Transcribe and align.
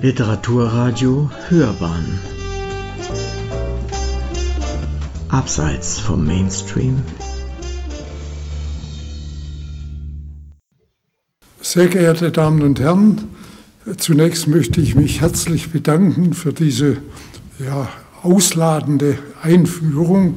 Literaturradio 0.00 1.28
Hörbahn 1.48 2.20
Abseits 5.28 5.98
vom 5.98 6.24
Mainstream 6.24 7.02
Sehr 11.60 11.88
geehrte 11.88 12.30
Damen 12.30 12.62
und 12.62 12.78
Herren, 12.78 13.24
zunächst 13.96 14.46
möchte 14.46 14.80
ich 14.80 14.94
mich 14.94 15.20
herzlich 15.20 15.72
bedanken 15.72 16.32
für 16.32 16.52
diese 16.52 16.98
ja, 17.58 17.88
ausladende 18.22 19.18
Einführung, 19.42 20.36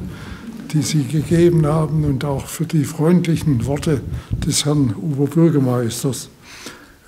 die 0.72 0.82
Sie 0.82 1.04
gegeben 1.04 1.66
haben 1.66 2.04
und 2.04 2.24
auch 2.24 2.46
für 2.46 2.66
die 2.66 2.82
freundlichen 2.82 3.64
Worte 3.64 4.00
des 4.44 4.64
Herrn 4.64 4.92
Oberbürgermeisters. 4.96 6.30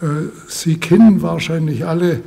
Äh, 0.05 0.29
Sie 0.49 0.77
kennen 0.77 1.23
wahrscheinlich 1.23 1.87
alle 1.87 2.21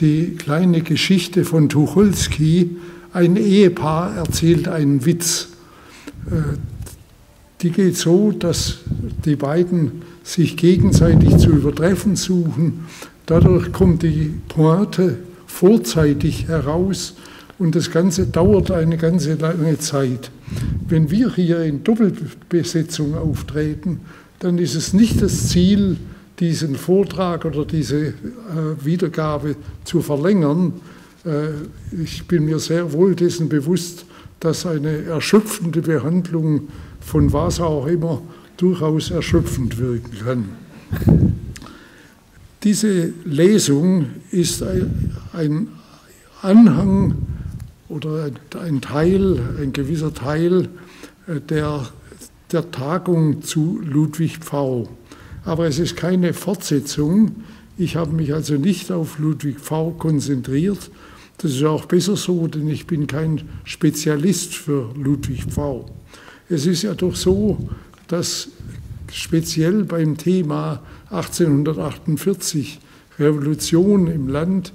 die 0.00 0.36
kleine 0.36 0.82
Geschichte 0.82 1.44
von 1.44 1.68
Tucholsky, 1.68 2.76
ein 3.12 3.36
Ehepaar 3.36 4.16
erzählt 4.16 4.68
einen 4.68 5.06
Witz. 5.06 5.48
Äh, 6.26 6.56
die 7.62 7.70
geht 7.70 7.96
so, 7.96 8.32
dass 8.32 8.78
die 9.24 9.36
beiden 9.36 10.02
sich 10.22 10.56
gegenseitig 10.56 11.36
zu 11.38 11.50
übertreffen 11.50 12.16
suchen. 12.16 12.86
Dadurch 13.26 13.72
kommt 13.72 14.02
die 14.02 14.34
Pointe 14.48 15.18
vorzeitig 15.46 16.48
heraus 16.48 17.14
und 17.58 17.74
das 17.74 17.90
Ganze 17.90 18.26
dauert 18.26 18.70
eine 18.70 18.96
ganze 18.96 19.34
lange 19.34 19.78
Zeit. 19.78 20.30
Wenn 20.88 21.10
wir 21.10 21.34
hier 21.34 21.62
in 21.62 21.84
Doppelbesetzung 21.84 23.16
auftreten, 23.16 24.00
dann 24.40 24.58
ist 24.58 24.74
es 24.74 24.92
nicht 24.92 25.22
das 25.22 25.48
Ziel, 25.48 25.96
diesen 26.40 26.76
Vortrag 26.76 27.44
oder 27.44 27.64
diese 27.64 28.06
äh, 28.06 28.12
Wiedergabe 28.82 29.56
zu 29.84 30.02
verlängern. 30.02 30.74
Äh, 31.24 32.02
ich 32.02 32.26
bin 32.26 32.44
mir 32.44 32.58
sehr 32.58 32.92
wohl 32.92 33.14
dessen 33.14 33.48
bewusst, 33.48 34.04
dass 34.40 34.66
eine 34.66 35.04
erschöpfende 35.04 35.80
Behandlung 35.82 36.68
von 37.00 37.32
was 37.32 37.60
auch 37.60 37.86
immer 37.86 38.20
durchaus 38.56 39.10
erschöpfend 39.10 39.78
wirken 39.78 40.18
kann. 40.24 40.48
Diese 42.62 43.12
Lesung 43.24 44.06
ist 44.30 44.62
ein 45.32 45.68
Anhang 46.40 47.14
oder 47.88 48.30
ein 48.62 48.80
Teil, 48.80 49.38
ein 49.60 49.72
gewisser 49.72 50.12
Teil 50.12 50.68
äh, 51.26 51.40
der, 51.40 51.86
der 52.52 52.70
Tagung 52.70 53.42
zu 53.42 53.80
Ludwig 53.84 54.38
Pfau 54.38 54.88
aber 55.44 55.66
es 55.66 55.78
ist 55.78 55.96
keine 55.96 56.32
Fortsetzung. 56.32 57.32
Ich 57.76 57.96
habe 57.96 58.12
mich 58.12 58.32
also 58.32 58.54
nicht 58.54 58.90
auf 58.92 59.18
Ludwig 59.18 59.60
V 59.60 59.90
konzentriert. 59.92 60.90
Das 61.38 61.52
ist 61.52 61.64
auch 61.64 61.86
besser 61.86 62.16
so, 62.16 62.46
denn 62.46 62.68
ich 62.68 62.86
bin 62.86 63.06
kein 63.06 63.42
Spezialist 63.64 64.54
für 64.54 64.90
Ludwig 64.94 65.44
V. 65.52 65.90
Es 66.48 66.66
ist 66.66 66.82
ja 66.82 66.94
doch 66.94 67.16
so, 67.16 67.68
dass 68.08 68.48
speziell 69.12 69.84
beim 69.84 70.16
Thema 70.16 70.82
1848 71.10 72.78
Revolution 73.18 74.06
im 74.06 74.28
Land 74.28 74.72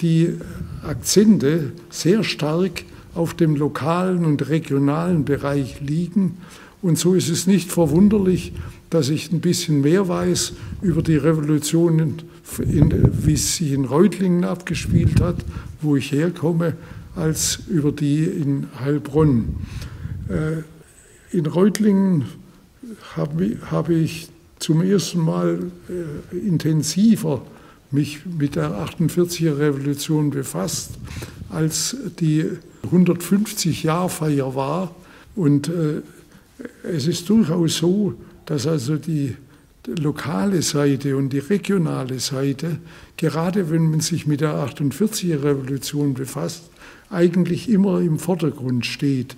die 0.00 0.34
Akzente 0.82 1.72
sehr 1.90 2.24
stark 2.24 2.84
auf 3.14 3.34
dem 3.34 3.56
lokalen 3.56 4.24
und 4.24 4.48
regionalen 4.48 5.24
Bereich 5.24 5.80
liegen. 5.80 6.38
Und 6.80 6.98
so 6.98 7.14
ist 7.14 7.28
es 7.28 7.46
nicht 7.46 7.70
verwunderlich, 7.70 8.52
dass 8.92 9.08
ich 9.08 9.32
ein 9.32 9.40
bisschen 9.40 9.80
mehr 9.80 10.06
weiß 10.06 10.52
über 10.82 11.02
die 11.02 11.16
Revolution, 11.16 12.22
wie 12.58 13.36
sich 13.36 13.72
in 13.72 13.86
Reutlingen 13.86 14.44
abgespielt 14.44 15.18
hat, 15.20 15.36
wo 15.80 15.96
ich 15.96 16.12
herkomme, 16.12 16.74
als 17.16 17.60
über 17.68 17.90
die 17.90 18.24
in 18.24 18.66
Heilbronn. 18.78 19.56
Äh, 20.28 20.62
in 21.34 21.46
Reutlingen 21.46 22.26
habe 23.14 23.94
ich 23.94 24.28
zum 24.58 24.82
ersten 24.82 25.20
Mal 25.20 25.70
äh, 25.88 26.36
intensiver 26.36 27.42
mich 27.90 28.20
mit 28.26 28.56
der 28.56 28.70
48er 28.72 29.58
Revolution 29.58 30.30
befasst, 30.30 30.98
als 31.48 31.96
die 32.20 32.44
150-Jahr-Feier 32.90 34.54
war. 34.54 34.94
Und 35.34 35.68
äh, 35.68 36.02
es 36.82 37.06
ist 37.06 37.28
durchaus 37.30 37.78
so, 37.78 38.14
dass 38.52 38.66
also 38.66 38.96
die 38.96 39.34
lokale 39.86 40.60
Seite 40.60 41.16
und 41.16 41.32
die 41.32 41.38
regionale 41.38 42.20
Seite, 42.20 42.76
gerade 43.16 43.70
wenn 43.70 43.90
man 43.90 44.00
sich 44.00 44.26
mit 44.26 44.42
der 44.42 44.52
48er 44.52 45.42
Revolution 45.42 46.12
befasst, 46.12 46.64
eigentlich 47.08 47.70
immer 47.70 48.02
im 48.02 48.18
Vordergrund 48.18 48.84
steht. 48.84 49.36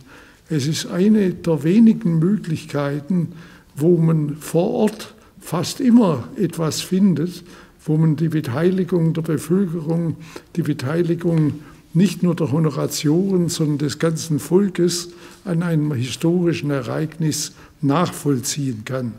Es 0.50 0.66
ist 0.66 0.86
eine 0.86 1.30
der 1.30 1.62
wenigen 1.62 2.18
Möglichkeiten, 2.18 3.34
wo 3.76 3.98
man 3.98 4.34
vor 4.34 4.70
Ort 4.70 5.14
fast 5.38 5.80
immer 5.80 6.28
etwas 6.36 6.80
findet, 6.80 7.44
wo 7.84 7.96
man 7.96 8.16
die 8.16 8.30
Beteiligung 8.30 9.12
der 9.14 9.22
Bevölkerung, 9.22 10.16
die 10.56 10.62
Beteiligung 10.62 11.60
nicht 11.94 12.22
nur 12.22 12.34
der 12.34 12.50
Honoratioren, 12.50 13.48
sondern 13.48 13.78
des 13.78 13.98
ganzen 13.98 14.40
Volkes 14.40 15.10
an 15.44 15.62
einem 15.62 15.94
historischen 15.94 16.70
Ereignis 16.70 17.52
nachvollziehen 17.80 18.84
kann. 18.84 19.12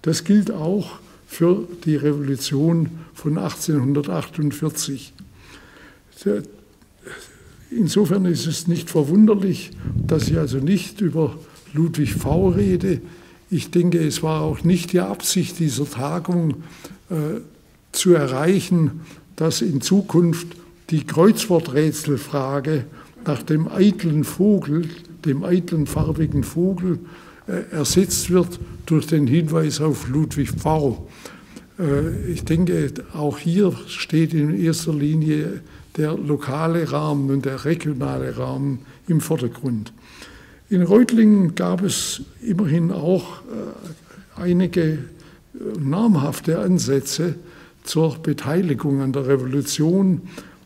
Das 0.00 0.24
gilt 0.24 0.50
auch 0.50 0.98
für 1.26 1.68
die 1.84 1.96
Revolution 1.96 2.90
von 3.14 3.38
1848. 3.38 5.12
Insofern 7.70 8.24
ist 8.26 8.46
es 8.46 8.66
nicht 8.66 8.90
verwunderlich, 8.90 9.70
dass 10.06 10.28
ich 10.28 10.38
also 10.38 10.58
nicht 10.58 11.00
über 11.00 11.36
Ludwig 11.72 12.14
V 12.14 12.48
rede. 12.50 13.00
Ich 13.50 13.70
denke, 13.70 13.98
es 13.98 14.22
war 14.22 14.42
auch 14.42 14.62
nicht 14.64 14.92
die 14.92 15.00
Absicht 15.00 15.58
dieser 15.58 15.88
Tagung 15.88 16.62
äh, 17.10 17.40
zu 17.92 18.14
erreichen, 18.14 19.00
dass 19.36 19.62
in 19.62 19.80
Zukunft 19.80 20.48
die 20.90 21.04
Kreuzworträtselfrage 21.04 22.84
nach 23.24 23.42
dem 23.42 23.68
eitlen 23.68 24.24
Vogel, 24.24 24.88
dem 25.24 25.44
eitlen 25.44 25.86
farbigen 25.86 26.44
Vogel, 26.44 26.98
äh, 27.46 27.74
ersetzt 27.74 28.30
wird 28.30 28.58
durch 28.86 29.06
den 29.06 29.26
Hinweis 29.26 29.80
auf 29.80 30.08
Ludwig 30.08 30.50
Pfau. 30.50 31.08
Äh, 31.78 32.32
ich 32.32 32.44
denke, 32.44 32.92
auch 33.14 33.38
hier 33.38 33.72
steht 33.86 34.34
in 34.34 34.58
erster 34.58 34.92
Linie 34.92 35.60
der 35.96 36.16
lokale 36.16 36.90
Rahmen 36.90 37.30
und 37.30 37.44
der 37.44 37.64
regionale 37.64 38.36
Rahmen 38.36 38.80
im 39.08 39.20
Vordergrund. 39.20 39.92
In 40.68 40.82
Reutlingen 40.82 41.54
gab 41.54 41.82
es 41.82 42.22
immerhin 42.40 42.90
auch 42.90 43.42
äh, 43.42 44.40
einige 44.40 44.98
namhafte 45.78 46.58
Ansätze 46.58 47.34
zur 47.84 48.16
Beteiligung 48.18 49.00
an 49.00 49.12
der 49.12 49.26
Revolution. 49.26 50.22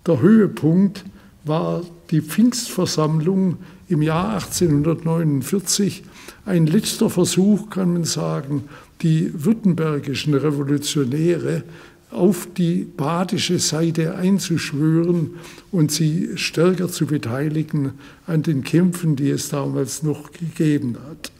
Der 0.06 0.21
Höhepunkt 0.21 1.05
war 1.44 1.83
die 2.11 2.21
Pfingstversammlung 2.21 3.59
im 3.89 4.03
Jahr 4.03 4.34
1849 4.34 6.05
ein 6.44 6.67
letzter 6.67 7.11
Versuch, 7.11 7.71
kann 7.71 7.93
man 7.93 8.05
sagen, 8.05 8.65
die 9.03 9.33
württembergischen 9.34 10.34
Revolutionäre 10.34 11.65
auf 12.11 12.49
die 12.56 12.84
badische 12.84 13.59
Seite 13.59 14.15
einzuschwören 14.15 15.31
und 15.72 15.91
sie 15.91 16.31
stärker 16.37 16.89
zu 16.89 17.06
beteiligen 17.06 17.93
an 18.27 18.43
den 18.43 18.62
Kämpfen, 18.62 19.16
die 19.16 19.31
es 19.31 19.49
damals 19.49 20.03
noch 20.03 20.31
gegeben 20.33 20.97
hat. 21.09 21.33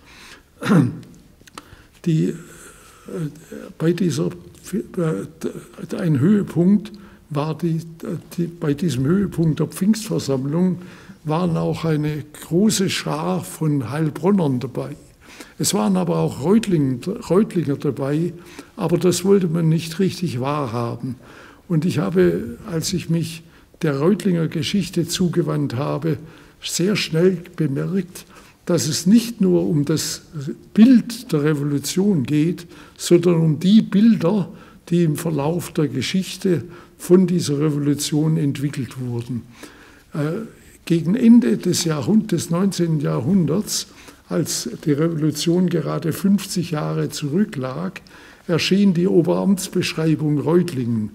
Die, 2.05 2.29
äh, 2.29 2.35
bei 3.79 3.93
dieser, 3.93 4.31
äh, 4.73 5.97
ein 5.97 6.19
Höhepunkt 6.19 6.93
war 7.31 7.57
die, 7.57 7.81
die, 8.37 8.47
bei 8.47 8.75
diesem 8.75 9.05
Höhepunkt 9.05 9.61
der 9.61 9.67
Pfingstversammlung 9.67 10.79
waren 11.25 11.57
auch 11.57 11.85
eine 11.85 12.25
große 12.45 12.89
Schar 12.89 13.43
von 13.43 13.91
Heilbronnern 13.91 14.61
dabei. 14.61 14.97
Es 15.59 15.75
waren 15.75 15.97
aber 15.97 16.19
auch 16.19 16.43
Reutling, 16.43 17.01
Reutlinger 17.29 17.77
dabei, 17.77 18.33
aber 18.77 18.99
das 18.99 19.25
wollte 19.25 19.49
man 19.49 19.69
nicht 19.69 19.99
richtig 19.99 20.41
wahrhaben. 20.41 21.17
Und 21.69 21.85
ich 21.85 21.99
habe, 21.99 22.59
als 22.71 22.93
ich 22.93 23.11
mich 23.11 23.43
der 23.83 23.99
Reutlinger 23.99 24.49
Geschichte 24.49 25.09
zugewandt 25.09 25.75
habe, 25.75 26.19
sehr 26.63 26.97
schnell 26.97 27.43
bemerkt, 27.57 28.25
dass 28.67 28.89
es 28.89 29.07
nicht 29.07 29.41
nur 29.41 29.67
um 29.67 29.85
das 29.85 30.23
Bild 30.75 31.33
der 31.33 31.45
Revolution 31.45 32.25
geht, 32.25 32.67
sondern 32.97 33.37
um 33.37 33.61
die 33.61 33.83
Bilder, 33.83 34.49
die 34.89 35.05
im 35.05 35.17
Verlauf 35.17 35.73
der 35.73 35.89
Geschichte 35.89 36.65
von 36.99 37.27
dieser 37.27 37.61
Revolution 37.61 38.37
entwickelt 38.37 39.01
wurden. 39.01 39.43
Äh, 40.15 40.47
gegen 40.85 41.17
Ende 41.17 41.57
des, 41.57 41.85
Jahrhund 41.85 42.31
des 42.33 42.51
19. 42.51 43.01
Jahrhunderts, 43.01 43.89
als 44.29 44.71
die 44.85 44.93
Revolution 44.93 45.69
gerade 45.69 46.13
50 46.13 46.71
Jahre 46.71 47.11
zurücklag, 47.11 48.01
erschien 48.47 48.95
die 48.95 49.09
Oberamtsbeschreibung 49.09 50.39
Reutlingen. 50.39 51.11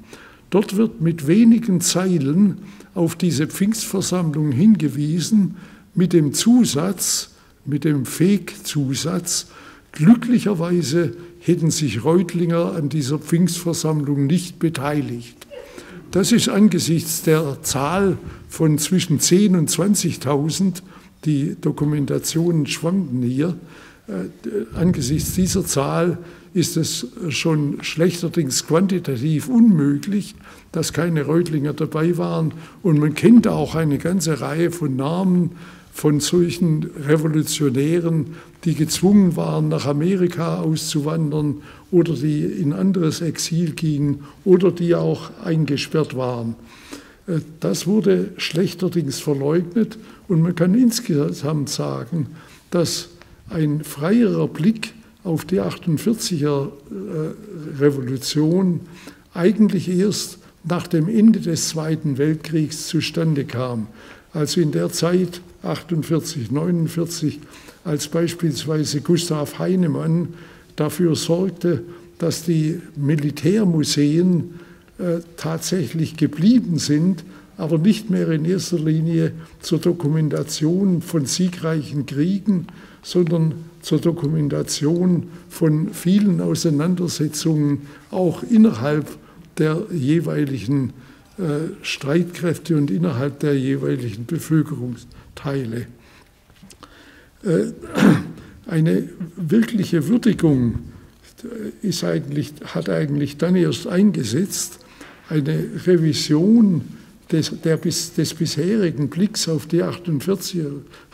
Dort 0.49 0.75
wird 0.75 0.99
mit 0.99 1.27
wenigen 1.27 1.79
Zeilen 1.79 2.57
auf 2.93 3.15
diese 3.15 3.47
Pfingstversammlung 3.47 4.51
hingewiesen, 4.51 5.55
mit 5.95 6.11
dem 6.11 6.33
Zusatz, 6.33 7.31
mit 7.65 7.85
dem 7.85 8.05
Fake-Zusatz, 8.05 9.47
glücklicherweise 9.93 11.15
hätten 11.41 11.71
sich 11.71 12.03
Reutlinger 12.03 12.73
an 12.73 12.89
dieser 12.89 13.19
Pfingstversammlung 13.19 14.25
nicht 14.27 14.59
beteiligt. 14.59 15.35
Das 16.11 16.31
ist 16.31 16.49
angesichts 16.49 17.23
der 17.23 17.61
Zahl 17.61 18.17
von 18.47 18.77
zwischen 18.77 19.19
10.000 19.19 19.57
und 19.57 19.69
20.000, 19.69 20.81
die 21.25 21.55
Dokumentationen 21.59 22.67
schwanken 22.67 23.21
hier, 23.21 23.55
äh, 24.07 24.75
angesichts 24.75 25.35
dieser 25.35 25.65
Zahl 25.65 26.17
ist 26.53 26.75
es 26.75 27.07
schon 27.29 27.81
schlechterdings 27.81 28.67
quantitativ 28.67 29.47
unmöglich, 29.47 30.35
dass 30.71 30.91
keine 30.91 31.23
Reutlinger 31.23 31.73
dabei 31.73 32.17
waren. 32.17 32.53
Und 32.83 32.99
man 32.99 33.13
kennt 33.13 33.47
auch 33.47 33.75
eine 33.75 33.97
ganze 33.97 34.41
Reihe 34.41 34.71
von 34.71 34.95
Namen 34.97 35.51
von 36.01 36.19
solchen 36.19 36.89
Revolutionären, 37.07 38.35
die 38.63 38.73
gezwungen 38.73 39.35
waren, 39.35 39.67
nach 39.69 39.85
Amerika 39.85 40.59
auszuwandern 40.59 41.61
oder 41.91 42.15
die 42.15 42.41
in 42.41 42.73
anderes 42.73 43.21
Exil 43.21 43.73
gingen 43.73 44.23
oder 44.43 44.71
die 44.71 44.95
auch 44.95 45.29
eingesperrt 45.45 46.17
waren. 46.17 46.55
Äh, 47.27 47.41
das 47.59 47.85
wurde 47.85 48.31
schlechterdings 48.37 49.19
verleugnet 49.19 49.99
und 50.27 50.41
man 50.41 50.55
kann 50.55 50.73
insgesamt 50.73 51.69
sagen, 51.69 52.29
dass 52.71 53.09
ein 53.51 53.83
freierer 53.83 54.47
Blick 54.47 54.95
auf 55.23 55.45
die 55.45 55.61
48er 55.61 56.65
äh, 56.65 57.79
Revolution 57.79 58.79
eigentlich 59.35 59.87
erst 59.87 60.39
nach 60.63 60.87
dem 60.87 61.07
Ende 61.07 61.41
des 61.41 61.69
Zweiten 61.69 62.17
Weltkriegs 62.17 62.87
zustande 62.87 63.45
kam. 63.45 63.85
Also 64.33 64.61
in 64.61 64.71
der 64.71 64.91
Zeit 64.91 65.41
48, 65.63 66.51
49, 66.51 67.39
als 67.83 68.07
beispielsweise 68.07 69.01
Gustav 69.01 69.59
Heinemann 69.59 70.29
dafür 70.75 71.15
sorgte, 71.15 71.83
dass 72.17 72.43
die 72.43 72.79
Militärmuseen 72.95 74.59
äh, 74.97 75.21
tatsächlich 75.37 76.17
geblieben 76.17 76.77
sind, 76.77 77.23
aber 77.57 77.77
nicht 77.77 78.09
mehr 78.09 78.29
in 78.29 78.45
erster 78.45 78.79
Linie 78.79 79.33
zur 79.59 79.79
Dokumentation 79.79 81.01
von 81.01 81.25
siegreichen 81.25 82.05
Kriegen, 82.05 82.67
sondern 83.03 83.53
zur 83.81 83.99
Dokumentation 83.99 85.27
von 85.49 85.93
vielen 85.93 86.41
Auseinandersetzungen 86.41 87.87
auch 88.11 88.43
innerhalb 88.43 89.07
der 89.57 89.83
jeweiligen 89.91 90.93
äh, 91.37 91.73
Streitkräfte 91.81 92.77
und 92.77 92.91
innerhalb 92.91 93.39
der 93.39 93.57
jeweiligen 93.57 94.25
Bevölkerungsteile. 94.25 95.20
Äh, 97.43 97.71
eine 98.67 99.09
wirkliche 99.35 100.07
Würdigung 100.07 100.79
ist 101.81 102.03
eigentlich, 102.03 102.53
hat 102.65 102.89
eigentlich 102.89 103.37
dann 103.37 103.55
erst 103.55 103.87
eingesetzt, 103.87 104.79
eine 105.29 105.65
Revision 105.85 106.81
des, 107.31 107.51
der, 107.63 107.77
des 107.77 108.33
bisherigen 108.33 109.09
Blicks 109.09 109.47
auf 109.47 109.65
die 109.65 109.83
48er 109.83 110.71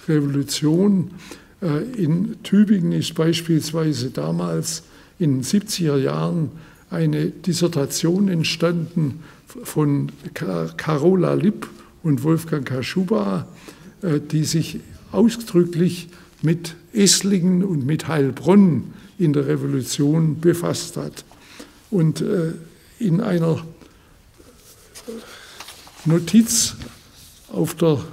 Revolution 0.07 1.11
äh, 1.61 1.83
in 1.95 2.41
Tübingen 2.43 2.91
ist 2.91 3.15
beispielsweise 3.15 4.09
damals 4.09 4.83
in 5.19 5.41
den 5.41 5.43
70er 5.43 5.97
Jahren 5.97 6.51
eine 6.89 7.27
Dissertation 7.27 8.27
entstanden 8.27 9.23
von 9.63 10.11
Carola 10.33 11.33
Lipp 11.33 11.67
und 12.03 12.23
Wolfgang 12.23 12.65
Kaschuba, 12.65 13.47
die 14.01 14.43
sich 14.43 14.79
ausdrücklich 15.11 16.09
mit 16.41 16.75
Esslingen 16.93 17.63
und 17.63 17.85
mit 17.85 18.07
Heilbronn 18.07 18.93
in 19.17 19.33
der 19.33 19.47
Revolution 19.47 20.39
befasst 20.39 20.97
hat. 20.97 21.25
Und 21.89 22.21
äh, 22.21 22.53
in 22.99 23.21
einer 23.21 23.65
Notiz 26.05 26.75
auf 27.49 27.75
der 27.75 28.03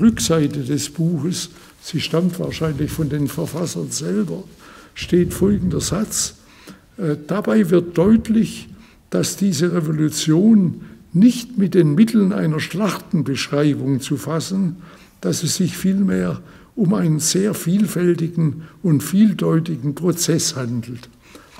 Rückseite 0.00 0.64
des 0.64 0.88
Buches 0.90 1.50
sie 1.82 2.00
stammt 2.00 2.38
wahrscheinlich 2.38 2.90
von 2.90 3.08
den 3.08 3.28
Verfassern 3.28 3.90
selber, 3.90 4.44
steht 4.94 5.34
folgender 5.34 5.80
Satz. 5.80 6.34
Äh, 6.96 7.16
dabei 7.26 7.70
wird 7.70 7.98
deutlich, 7.98 8.68
dass 9.10 9.36
diese 9.36 9.72
Revolution 9.72 10.82
nicht 11.12 11.58
mit 11.58 11.74
den 11.74 11.94
Mitteln 11.94 12.32
einer 12.32 12.60
Schlachtenbeschreibung 12.60 14.00
zu 14.00 14.16
fassen, 14.16 14.76
dass 15.20 15.42
es 15.42 15.56
sich 15.56 15.76
vielmehr 15.76 16.40
um 16.74 16.94
einen 16.94 17.20
sehr 17.20 17.54
vielfältigen 17.54 18.62
und 18.82 19.02
vieldeutigen 19.02 19.94
Prozess 19.94 20.56
handelt. 20.56 21.08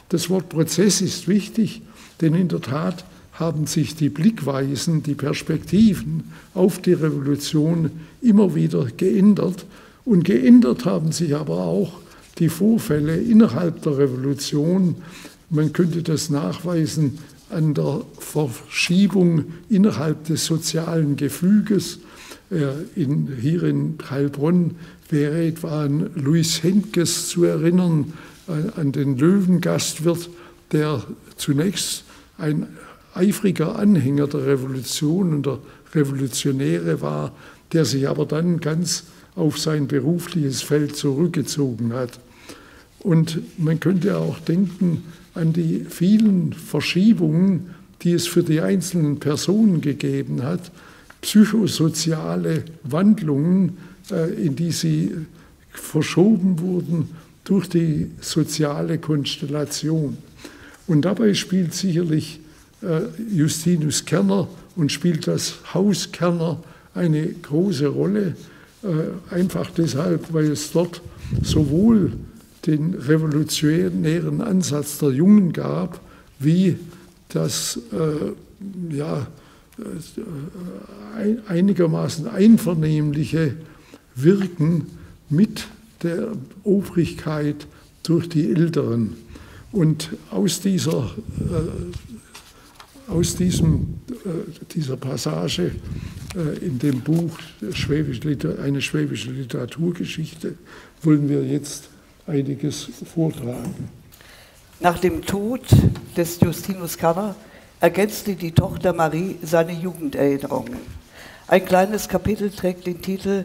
Das 0.09 0.31
Wort 0.31 0.49
Prozess 0.49 1.01
ist 1.01 1.29
wichtig, 1.29 1.83
denn 2.21 2.35
in 2.35 2.49
der 2.49 2.61
Tat 2.61 3.05
haben 3.33 3.67
sich 3.67 3.95
die 3.95 4.09
Blickweisen, 4.09 5.03
die 5.03 5.15
Perspektiven 5.15 6.25
auf 6.55 6.81
die 6.81 6.93
Revolution 6.93 7.91
immer 8.21 8.55
wieder 8.55 8.87
geändert 8.97 9.67
und 10.05 10.25
geändert 10.25 10.85
haben 10.85 11.13
sich 11.13 11.35
aber 11.35 11.59
auch 11.59 11.93
die 12.39 12.49
Vorfälle 12.49 13.17
innerhalb 13.17 13.83
der 13.83 13.99
Revolution. 13.99 14.97
Man 15.51 15.73
könnte 15.73 16.03
das 16.03 16.31
nachweisen 16.31 17.19
an 17.53 17.75
der 17.75 18.03
Verschiebung 18.19 19.45
innerhalb 19.69 20.25
des 20.25 20.47
sozialen 20.47 21.17
Gefüges. 21.17 21.99
Äh, 22.51 23.01
in, 23.01 23.29
hier 23.41 23.63
in 23.65 23.99
Heilbronn 24.11 24.77
wäre 25.09 25.45
etwa 25.47 25.85
an 25.85 26.11
Louis 26.15 26.63
Henkes 26.63 27.29
zu 27.29 27.45
erinnern, 27.45 28.15
an 28.77 28.93
den 28.93 29.19
Löwengastwirt, 29.19 30.29
der 30.73 31.03
zunächst 31.37 32.05
ein 32.39 32.67
eifriger 33.15 33.79
Anhänger 33.79 34.27
der 34.27 34.47
Revolution 34.47 35.35
und 35.35 35.47
der 35.47 35.59
Revolutionäre 35.95 37.01
war, 37.01 37.33
der 37.73 37.85
sich 37.85 38.09
aber 38.09 38.27
dann 38.27 38.61
ganz 38.61 39.05
auf 39.37 39.59
sein 39.59 39.87
berufliches 39.87 40.63
Feld 40.63 40.97
zurückgezogen 40.97 41.93
hat. 41.93 42.19
Und 43.01 43.41
man 43.59 43.81
könnte 43.81 44.17
auch 44.17 44.39
denken 44.41 45.05
an 45.35 45.53
die 45.53 45.87
vielen 45.89 46.53
Verschiebungen, 46.53 47.71
die 48.03 48.13
es 48.13 48.27
für 48.27 48.43
die 48.43 48.61
einzelnen 48.61 49.19
Personen 49.19 49.81
gegeben 49.81 50.43
hat, 50.43 50.71
psychosoziale 51.21 52.65
Wandlungen, 52.83 53.79
äh, 54.11 54.33
in 54.35 54.57
die 54.57 54.73
sie 54.73 55.13
verschoben 55.71 56.59
wurden 56.59 57.11
durch 57.45 57.69
die 57.69 58.11
soziale 58.21 58.99
Konstellation. 58.99 60.17
Und 60.87 61.05
dabei 61.05 61.35
spielt 61.35 61.75
sicherlich 61.75 62.41
äh, 62.83 63.03
Justinus 63.35 64.05
Kerner 64.05 64.49
und 64.77 64.93
spielt 64.93 65.27
das 65.27 65.55
Haus 65.73 66.11
Kerner 66.13 66.63
eine 66.95 67.27
große 67.27 67.87
Rolle. 67.87 68.37
Äh, 68.83 69.35
einfach 69.35 69.71
deshalb, 69.71 70.33
weil 70.33 70.51
es 70.51 70.73
dort 70.73 71.01
sowohl 71.43 72.13
den 72.67 72.95
revolutionären 72.95 74.41
Ansatz 74.41 74.99
der 74.99 75.11
Jungen 75.11 75.53
gab, 75.53 76.01
wie 76.39 76.77
das 77.29 77.81
äh, 77.93 78.95
ja, 78.95 79.27
äh, 79.79 81.37
einigermaßen 81.49 82.29
einvernehmliche 82.29 83.57
Wirken 84.15 84.87
mit 85.29 85.67
der 86.03 86.33
Obrigkeit 86.63 87.67
durch 88.03 88.29
die 88.29 88.51
Älteren. 88.51 89.15
Und 89.73 90.11
aus 90.31 90.61
dieser 90.61 91.15
äh, 91.41 93.09
aus 93.09 93.37
diesem, 93.37 94.01
äh, 94.11 94.29
dieser 94.75 94.97
Passage 94.97 95.73
äh, 96.35 96.65
in 96.65 96.79
dem 96.79 97.01
Buch 97.01 97.39
Schwäbische, 97.73 98.59
eine 98.63 98.81
schwäbische 98.81 99.31
Literaturgeschichte 99.31 100.55
wollen 101.03 101.29
wir 101.29 101.45
jetzt 101.45 101.89
einiges 102.27 102.89
vortragen. 103.15 103.89
Nach 104.81 104.99
dem 104.99 105.25
Tod 105.25 105.63
des 106.17 106.41
Justinus 106.41 106.97
Kerner 106.97 107.35
ergänzte 107.81 108.35
die 108.35 108.53
Tochter 108.53 108.93
Marie 108.93 109.39
seine 109.43 109.73
Jugenderinnerungen. 109.73 110.79
Ein 111.49 111.65
kleines 111.65 112.09
Kapitel 112.09 112.51
trägt 112.51 112.87
den 112.87 113.03
Titel 113.03 113.45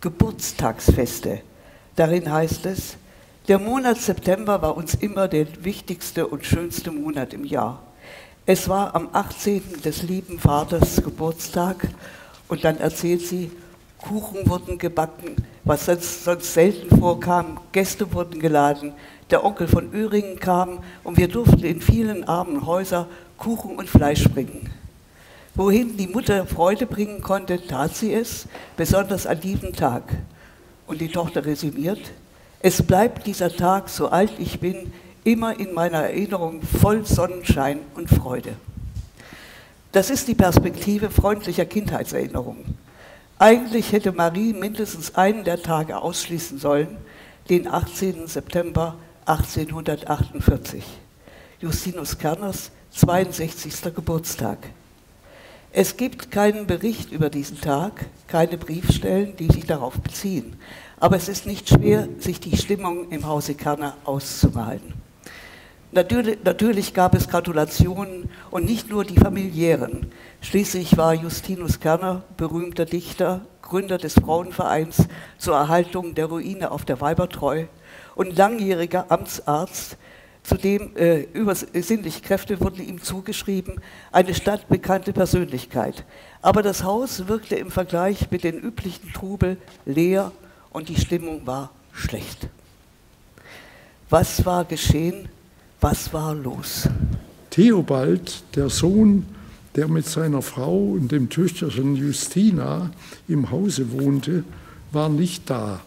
Geburtstagsfeste. 0.00 1.40
Darin 1.96 2.30
heißt 2.30 2.66
es, 2.66 2.96
der 3.48 3.58
Monat 3.58 3.98
September 3.98 4.60
war 4.62 4.76
uns 4.76 4.94
immer 4.94 5.26
der 5.26 5.46
wichtigste 5.64 6.26
und 6.26 6.44
schönste 6.44 6.92
Monat 6.92 7.32
im 7.32 7.44
Jahr. 7.44 7.82
Es 8.46 8.68
war 8.68 8.94
am 8.94 9.08
18. 9.12 9.82
des 9.84 10.02
lieben 10.02 10.38
Vaters 10.38 11.02
Geburtstag 11.02 11.88
und 12.48 12.64
dann 12.64 12.78
erzählt 12.78 13.22
sie, 13.22 13.50
Kuchen 13.98 14.48
wurden 14.48 14.78
gebacken, 14.78 15.36
was 15.64 15.86
sonst, 15.86 16.24
sonst 16.24 16.54
selten 16.54 16.98
vorkam, 16.98 17.60
Gäste 17.72 18.12
wurden 18.12 18.40
geladen, 18.40 18.92
der 19.30 19.44
Onkel 19.44 19.68
von 19.68 19.92
Öhringen 19.92 20.38
kam 20.38 20.78
und 21.04 21.16
wir 21.16 21.28
durften 21.28 21.64
in 21.64 21.80
vielen 21.80 22.24
armen 22.24 22.64
Häusern 22.64 23.06
Kuchen 23.36 23.76
und 23.76 23.88
Fleisch 23.88 24.24
bringen. 24.28 24.70
Wohin 25.54 25.96
die 25.96 26.06
Mutter 26.06 26.46
Freude 26.46 26.86
bringen 26.86 27.20
konnte, 27.20 27.66
tat 27.66 27.94
sie 27.94 28.14
es, 28.14 28.46
besonders 28.76 29.26
an 29.26 29.40
diesem 29.40 29.72
Tag. 29.72 30.04
Und 30.86 31.00
die 31.00 31.08
Tochter 31.08 31.44
resümiert, 31.44 32.00
es 32.60 32.82
bleibt 32.82 33.26
dieser 33.26 33.54
Tag, 33.54 33.88
so 33.88 34.08
alt 34.08 34.32
ich 34.38 34.60
bin, 34.60 34.92
immer 35.24 35.58
in 35.58 35.74
meiner 35.74 35.98
Erinnerung 35.98 36.62
voll 36.62 37.04
Sonnenschein 37.04 37.80
und 37.94 38.08
Freude. 38.08 38.54
Das 39.92 40.10
ist 40.10 40.28
die 40.28 40.34
Perspektive 40.34 41.10
freundlicher 41.10 41.66
Kindheitserinnerungen. 41.66 42.76
Eigentlich 43.40 43.92
hätte 43.92 44.10
Marie 44.10 44.52
mindestens 44.52 45.14
einen 45.14 45.44
der 45.44 45.62
Tage 45.62 45.98
ausschließen 45.98 46.58
sollen, 46.58 46.96
den 47.48 47.68
18. 47.68 48.26
September 48.26 48.96
1848, 49.26 50.82
Justinus 51.60 52.18
Kerners 52.18 52.72
62. 52.90 53.94
Geburtstag. 53.94 54.58
Es 55.70 55.96
gibt 55.96 56.32
keinen 56.32 56.66
Bericht 56.66 57.12
über 57.12 57.30
diesen 57.30 57.60
Tag, 57.60 58.06
keine 58.26 58.58
Briefstellen, 58.58 59.36
die 59.36 59.52
sich 59.52 59.66
darauf 59.66 60.00
beziehen. 60.00 60.56
Aber 60.98 61.14
es 61.14 61.28
ist 61.28 61.46
nicht 61.46 61.68
schwer, 61.68 62.08
sich 62.18 62.40
die 62.40 62.56
Stimmung 62.56 63.08
im 63.10 63.24
Hause 63.24 63.54
Kerner 63.54 63.96
auszumalen. 64.02 64.94
Natürlich, 65.92 66.38
natürlich, 66.44 66.92
gab 66.92 67.14
es 67.14 67.28
Gratulationen 67.28 68.28
und 68.50 68.64
nicht 68.64 68.90
nur 68.90 69.04
die 69.04 69.16
familiären. 69.16 70.10
Schließlich 70.40 70.96
war 70.96 71.14
Justinus 71.14 71.80
Kerner, 71.80 72.22
berühmter 72.36 72.84
Dichter, 72.84 73.42
Gründer 73.60 73.98
des 73.98 74.14
Frauenvereins 74.14 75.08
zur 75.36 75.56
Erhaltung 75.56 76.14
der 76.14 76.26
Ruine 76.26 76.70
auf 76.70 76.84
der 76.84 77.00
Weibertreu 77.00 77.66
und 78.14 78.36
langjähriger 78.36 79.06
Amtsarzt. 79.10 79.98
Zudem 80.42 80.96
äh, 80.96 81.22
übersinnliche 81.34 82.22
Kräfte 82.22 82.60
wurden 82.60 82.82
ihm 82.82 83.02
zugeschrieben, 83.02 83.80
eine 84.12 84.32
stadtbekannte 84.32 85.12
Persönlichkeit. 85.12 86.06
Aber 86.40 86.62
das 86.62 86.84
Haus 86.84 87.28
wirkte 87.28 87.56
im 87.56 87.70
Vergleich 87.70 88.30
mit 88.30 88.44
den 88.44 88.58
üblichen 88.58 89.12
Trubel 89.12 89.58
leer 89.84 90.32
und 90.70 90.88
die 90.88 90.96
Stimmung 90.96 91.46
war 91.46 91.70
schlecht. 91.92 92.48
Was 94.08 94.46
war 94.46 94.64
geschehen? 94.64 95.28
Was 95.82 96.14
war 96.14 96.34
los? 96.34 96.88
Theobald, 97.50 98.42
der 98.56 98.70
Sohn, 98.70 99.26
der 99.78 99.86
mit 99.86 100.06
seiner 100.06 100.42
Frau 100.42 100.76
und 100.76 101.12
dem 101.12 101.28
Töchterchen 101.28 101.94
Justina 101.94 102.90
im 103.28 103.52
Hause 103.52 103.92
wohnte, 103.92 104.42
war 104.90 105.08
nicht 105.08 105.48
da. 105.48 105.80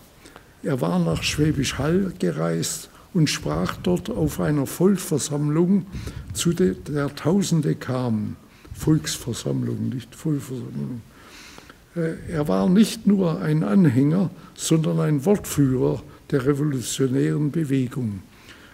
Er 0.64 0.80
war 0.80 0.98
nach 0.98 1.24
Schwäbisch 1.24 1.78
Hall 1.78 2.14
gereist 2.18 2.90
und 3.14 3.30
sprach 3.30 3.76
dort 3.76 4.10
auf 4.10 4.40
einer 4.40 4.66
Volksversammlung, 4.66 5.88
zu 6.32 6.54
der, 6.54 7.14
Tausende 7.18 7.76
kamen. 7.76 8.38
Volksversammlung, 8.74 9.90
nicht 9.90 10.16
Vollversammlung. 10.16 11.02
Äh, 11.94 12.32
er 12.32 12.48
war 12.48 12.70
nicht 12.70 13.08
nur 13.08 13.42
ein 13.42 13.66
Anhänger, 13.66 14.30
sondern 14.56 15.02
ein 15.02 15.26
Wortführer 15.26 16.02
der 16.32 16.46
revolutionären 16.46 17.52
Bewegung. 17.52 18.22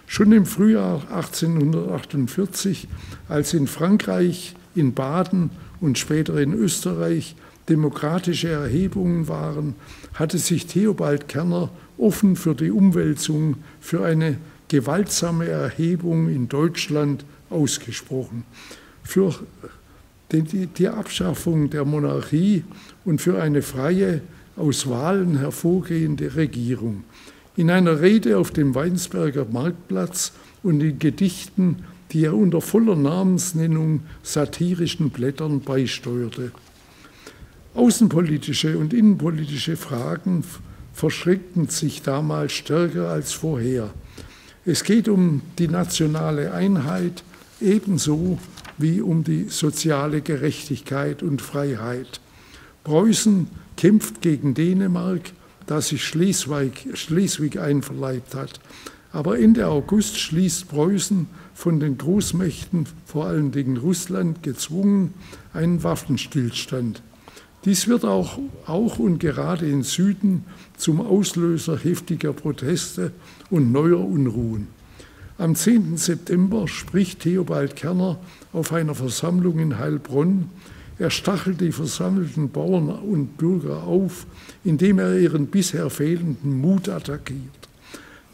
Schon 0.06 0.32
im 0.32 0.46
Frühjahr 0.46 1.02
1848, 1.12 2.88
als 3.28 3.56
in 3.56 3.66
Frankreich, 3.66 4.54
in 4.78 4.94
Baden 4.94 5.50
und 5.82 5.98
später 5.98 6.40
in 6.40 6.54
Österreich 6.54 7.36
demokratische 7.70 8.50
Erhebungen 8.50 9.28
waren, 9.28 9.76
hatte 10.14 10.38
sich 10.38 10.68
Theobald 10.68 11.28
Kerner 11.28 11.70
offen 11.98 12.36
für 12.36 12.56
die 12.56 12.72
Umwälzung, 12.72 13.58
für 13.80 14.06
eine 14.06 14.38
gewaltsame 14.68 15.48
Erhebung 15.48 16.30
in 16.30 16.48
Deutschland 16.48 17.26
ausgesprochen, 17.50 18.44
für 19.04 19.34
die 20.32 20.88
Abschaffung 20.88 21.70
der 21.70 21.86
Monarchie 21.86 22.64
und 23.06 23.22
für 23.22 23.42
eine 23.42 23.62
freie, 23.62 24.22
aus 24.58 24.90
Wahlen 24.90 25.38
hervorgehende 25.38 26.36
Regierung. 26.36 27.04
In 27.56 27.70
einer 27.70 28.02
Rede 28.02 28.38
auf 28.38 28.52
dem 28.52 28.74
Weinsberger 28.76 29.46
Marktplatz 29.46 30.34
und 30.64 30.82
in 30.82 31.00
Gedichten, 31.00 31.84
die 32.12 32.26
er 32.26 32.34
unter 32.34 32.62
voller 32.62 32.96
Namensnennung 32.96 34.02
satirischen 34.24 35.10
Blättern 35.10 35.62
beisteuerte. 35.62 36.52
Außenpolitische 37.74 38.78
und 38.78 38.94
innenpolitische 38.94 39.78
Fragen 39.78 40.44
verschreckten 40.94 41.68
sich 41.68 42.02
damals 42.02 42.54
stärker 42.54 43.10
als 43.10 43.34
vorher. 43.34 43.92
Es 44.66 44.84
geht 44.84 45.08
um 45.08 45.42
die 45.60 45.68
nationale 45.68 46.54
Einheit 46.54 47.24
ebenso 47.62 48.40
wie 48.78 49.02
um 49.02 49.24
die 49.24 49.46
soziale 49.50 50.22
Gerechtigkeit 50.22 51.24
und 51.24 51.42
Freiheit. 51.42 52.20
Preußen 52.84 53.48
kämpft 53.76 54.22
gegen 54.22 54.54
Dänemark, 54.54 55.32
das 55.66 55.90
sich 55.90 56.04
Schleswig, 56.04 56.88
Schleswig 56.94 57.60
einverleibt 57.60 58.34
hat. 58.34 58.60
Aber 59.18 59.40
Ende 59.40 59.66
August 59.66 60.20
schließt 60.20 60.70
Preußen 60.70 61.26
von 61.56 61.80
den 61.80 61.98
Großmächten, 61.98 62.86
vor 63.08 63.26
allen 63.26 63.52
Dingen 63.52 63.78
Russland, 63.78 64.44
gezwungen 64.44 65.16
einen 65.54 65.82
Waffenstillstand. 65.82 67.02
Dies 67.66 67.88
wird 67.88 68.06
auch, 68.06 68.38
auch 68.68 69.00
und 69.00 69.18
gerade 69.18 69.68
im 69.68 69.82
Süden 69.82 70.46
zum 70.78 71.02
Auslöser 71.02 71.80
heftiger 71.80 72.32
Proteste 72.32 73.12
und 73.50 73.72
neuer 73.72 74.06
Unruhen. 74.06 74.68
Am 75.40 75.56
10. 75.56 75.98
September 75.98 76.68
spricht 76.68 77.22
Theobald 77.22 77.76
Kerner 77.76 78.20
auf 78.54 78.72
einer 78.72 78.94
Versammlung 78.94 79.58
in 79.58 79.80
Heilbronn 79.80 80.52
er 81.00 81.12
stachelt 81.12 81.62
die 81.62 81.72
versammelten 81.72 82.50
Bauern 82.50 82.90
und 82.90 83.38
Bürger 83.38 83.84
auf, 83.84 84.26
indem 84.64 84.98
er 84.98 85.18
ihren 85.18 85.46
bisher 85.46 85.92
fehlenden 85.92 86.60
Mut 86.60 86.90
attackiert. 86.90 87.67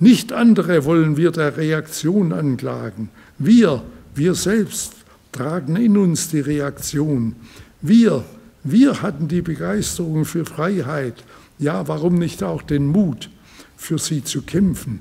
Nicht 0.03 0.33
andere 0.33 0.83
wollen 0.83 1.15
wir 1.15 1.31
der 1.31 1.55
Reaktion 1.55 2.33
anklagen. 2.33 3.07
Wir, 3.37 3.81
wir 4.13 4.35
selbst 4.35 4.95
tragen 5.31 5.77
in 5.77 5.95
uns 5.95 6.27
die 6.27 6.41
Reaktion. 6.41 7.37
Wir, 7.81 8.25
wir 8.65 9.01
hatten 9.01 9.29
die 9.29 9.41
Begeisterung 9.41 10.25
für 10.25 10.43
Freiheit. 10.43 11.23
Ja, 11.57 11.87
warum 11.87 12.15
nicht 12.15 12.43
auch 12.43 12.63
den 12.63 12.87
Mut, 12.87 13.29
für 13.77 13.97
sie 13.97 14.25
zu 14.25 14.41
kämpfen? 14.41 14.99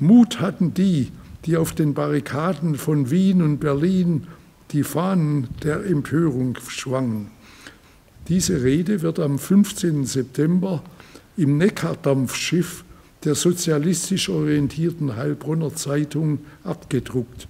Mut 0.00 0.40
hatten 0.40 0.74
die, 0.74 1.12
die 1.44 1.56
auf 1.56 1.72
den 1.72 1.94
Barrikaden 1.94 2.74
von 2.74 3.12
Wien 3.12 3.42
und 3.42 3.60
Berlin 3.60 4.26
die 4.72 4.82
Fahnen 4.82 5.50
der 5.62 5.86
Empörung 5.86 6.58
schwangen. 6.66 7.30
Diese 8.26 8.64
Rede 8.64 9.02
wird 9.02 9.20
am 9.20 9.38
15. 9.38 10.04
September 10.04 10.82
im 11.36 11.58
Neckardampfschiff 11.58 12.82
der 13.24 13.34
sozialistisch 13.34 14.28
orientierten 14.28 15.16
Heilbronner 15.16 15.74
Zeitung 15.74 16.40
abgedruckt. 16.64 17.48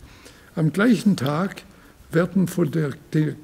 Am 0.54 0.72
gleichen 0.72 1.16
Tag 1.16 1.62
werden 2.10 2.46
von 2.46 2.70
der, 2.70 2.90
der, 3.12 3.34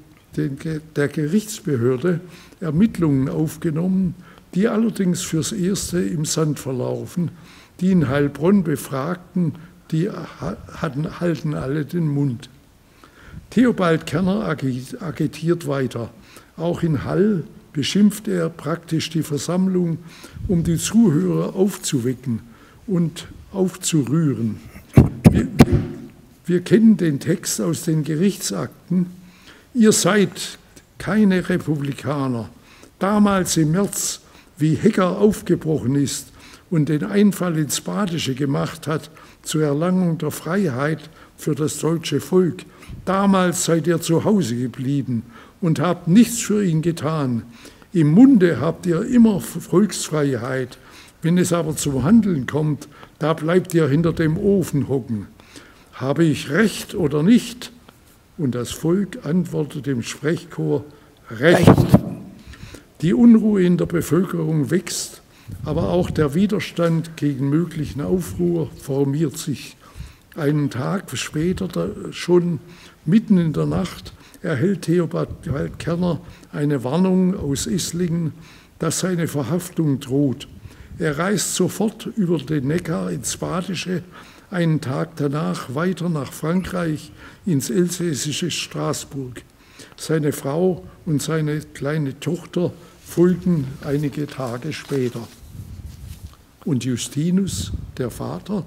der 0.95 1.07
Gerichtsbehörde 1.07 2.19
Ermittlungen 2.59 3.29
aufgenommen, 3.29 4.15
die 4.53 4.67
allerdings 4.67 5.21
fürs 5.21 5.51
Erste 5.51 6.01
im 6.01 6.25
Sand 6.25 6.59
verlaufen. 6.59 7.31
Die 7.79 7.91
in 7.91 8.09
Heilbronn 8.09 8.63
Befragten, 8.63 9.55
die 9.91 10.09
hatten, 10.09 11.19
halten 11.19 11.55
alle 11.55 11.85
den 11.85 12.07
Mund. 12.07 12.49
Theobald 13.49 14.05
Kerner 14.05 14.45
agitiert 14.45 15.67
weiter. 15.67 16.09
Auch 16.57 16.83
in 16.83 17.03
Hall 17.03 17.43
beschimpft 17.73 18.27
er 18.27 18.49
praktisch 18.49 19.09
die 19.09 19.23
Versammlung, 19.23 19.99
um 20.47 20.63
die 20.63 20.77
Zuhörer 20.77 21.55
aufzuwecken 21.55 22.41
und 22.87 23.27
aufzurühren. 23.51 24.59
Wir, 25.31 25.47
wir 26.45 26.61
kennen 26.61 26.97
den 26.97 27.19
Text 27.19 27.61
aus 27.61 27.83
den 27.83 28.03
Gerichtsakten. 28.03 29.07
Ihr 29.73 29.91
seid 29.91 30.57
keine 30.97 31.47
Republikaner. 31.47 32.49
Damals 32.97 33.55
im 33.57 33.71
März, 33.71 34.21
wie 34.57 34.75
Hecker 34.75 35.17
aufgebrochen 35.17 35.95
ist 35.95 36.31
und 36.69 36.89
den 36.89 37.03
Einfall 37.03 37.57
ins 37.57 37.81
Badische 37.81 38.35
gemacht 38.35 38.87
hat 38.87 39.09
zur 39.43 39.63
Erlangung 39.63 40.17
der 40.17 40.31
Freiheit 40.31 41.09
für 41.37 41.55
das 41.55 41.79
deutsche 41.79 42.19
Volk, 42.19 42.65
Damals 43.05 43.65
seid 43.65 43.87
ihr 43.87 44.01
zu 44.01 44.23
Hause 44.23 44.55
geblieben 44.55 45.23
und 45.61 45.79
habt 45.79 46.07
nichts 46.07 46.39
für 46.39 46.63
ihn 46.63 46.81
getan. 46.81 47.43
Im 47.91 48.11
Munde 48.11 48.61
habt 48.61 48.85
ihr 48.85 49.03
immer 49.03 49.39
Volksfreiheit. 49.41 50.77
Wenn 51.21 51.37
es 51.37 51.51
aber 51.51 51.75
zum 51.75 52.03
Handeln 52.03 52.45
kommt, 52.45 52.87
da 53.17 53.33
bleibt 53.33 53.73
ihr 53.73 53.87
hinter 53.87 54.13
dem 54.13 54.37
Ofen 54.37 54.87
hocken. 54.87 55.27
Habe 55.93 56.23
ich 56.23 56.49
recht 56.49 56.95
oder 56.95 57.23
nicht? 57.23 57.71
Und 58.37 58.55
das 58.55 58.71
Volk 58.71 59.25
antwortet 59.25 59.87
im 59.87 60.01
Sprechchor, 60.01 60.85
Recht. 61.31 61.71
Die 63.01 63.13
Unruhe 63.13 63.63
in 63.63 63.77
der 63.77 63.85
Bevölkerung 63.85 64.71
wächst, 64.71 65.21
aber 65.63 65.89
auch 65.89 66.09
der 66.09 66.33
Widerstand 66.33 67.17
gegen 67.17 67.49
möglichen 67.49 68.01
Aufruhr 68.01 68.69
formiert 68.81 69.37
sich. 69.37 69.77
Einen 70.35 70.71
Tag 70.71 71.05
später 71.13 71.69
schon 72.11 72.59
Mitten 73.05 73.37
in 73.37 73.53
der 73.53 73.67
Nacht 73.67 74.13
erhält 74.41 74.83
Theobald 74.83 75.29
Kerner 75.77 76.21
eine 76.51 76.83
Warnung 76.83 77.37
aus 77.37 77.67
Islingen, 77.67 78.33
dass 78.79 78.99
seine 78.99 79.27
Verhaftung 79.27 79.99
droht. 79.99 80.47
Er 80.97 81.17
reist 81.17 81.55
sofort 81.55 82.05
über 82.05 82.37
den 82.37 82.67
Neckar 82.67 83.11
ins 83.11 83.37
Badische, 83.37 84.03
einen 84.51 84.81
Tag 84.81 85.15
danach 85.17 85.75
weiter 85.75 86.09
nach 86.09 86.33
Frankreich, 86.33 87.11
ins 87.45 87.69
elsässische 87.69 88.51
Straßburg. 88.51 89.43
Seine 89.95 90.31
Frau 90.31 90.85
und 91.05 91.21
seine 91.21 91.61
kleine 91.61 92.19
Tochter 92.19 92.73
folgen 93.05 93.67
einige 93.83 94.27
Tage 94.27 94.73
später. 94.73 95.27
Und 96.65 96.83
Justinus, 96.83 97.71
der 97.97 98.09
Vater, 98.09 98.65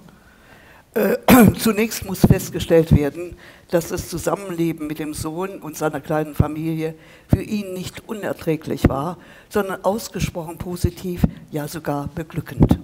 äh, 0.94 1.16
zunächst 1.58 2.04
muss 2.04 2.20
festgestellt 2.20 2.94
werden, 2.94 3.36
dass 3.70 3.88
das 3.88 4.08
Zusammenleben 4.08 4.86
mit 4.86 4.98
dem 4.98 5.14
Sohn 5.14 5.60
und 5.60 5.76
seiner 5.76 6.00
kleinen 6.00 6.34
Familie 6.34 6.94
für 7.28 7.42
ihn 7.42 7.72
nicht 7.72 8.08
unerträglich 8.08 8.88
war, 8.88 9.16
sondern 9.48 9.84
ausgesprochen 9.84 10.58
positiv, 10.58 11.22
ja 11.50 11.66
sogar 11.68 12.08
beglückend. 12.14 12.78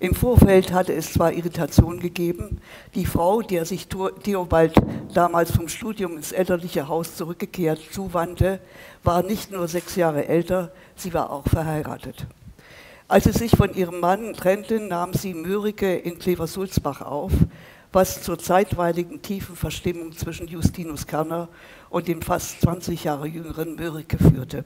Im 0.00 0.16
Vorfeld 0.16 0.72
hatte 0.72 0.92
es 0.92 1.12
zwar 1.12 1.32
Irritation 1.32 2.00
gegeben, 2.00 2.58
die 2.96 3.06
Frau, 3.06 3.40
der 3.40 3.64
sich 3.64 3.86
Theobald 3.86 4.74
damals 5.14 5.52
vom 5.52 5.68
Studium 5.68 6.16
ins 6.16 6.32
elterliche 6.32 6.88
Haus 6.88 7.14
zurückgekehrt 7.14 7.78
zuwandte, 7.92 8.58
war 9.04 9.22
nicht 9.22 9.52
nur 9.52 9.68
sechs 9.68 9.94
Jahre 9.94 10.26
älter, 10.26 10.72
sie 10.96 11.14
war 11.14 11.30
auch 11.30 11.46
verheiratet. 11.46 12.26
Als 13.08 13.24
sie 13.24 13.32
sich 13.32 13.56
von 13.56 13.74
ihrem 13.74 14.00
Mann 14.00 14.32
trennte, 14.32 14.80
nahm 14.80 15.12
sie 15.12 15.34
Mörike 15.34 15.96
in 15.96 16.18
Kleversulzbach 16.18 17.02
auf, 17.02 17.32
was 17.92 18.22
zur 18.22 18.38
zeitweiligen 18.38 19.20
tiefen 19.20 19.54
Verstimmung 19.54 20.12
zwischen 20.12 20.48
Justinus 20.48 21.06
Kerner 21.06 21.48
und 21.90 22.08
dem 22.08 22.22
fast 22.22 22.60
20 22.62 23.04
Jahre 23.04 23.26
jüngeren 23.26 23.76
Mörike 23.76 24.16
führte. 24.16 24.64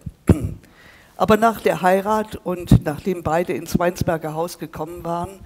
Aber 1.16 1.36
nach 1.36 1.60
der 1.60 1.82
Heirat 1.82 2.36
und 2.36 2.84
nachdem 2.84 3.22
beide 3.22 3.54
ins 3.54 3.78
Weinsberger 3.78 4.34
Haus 4.34 4.58
gekommen 4.58 5.02
waren, 5.02 5.40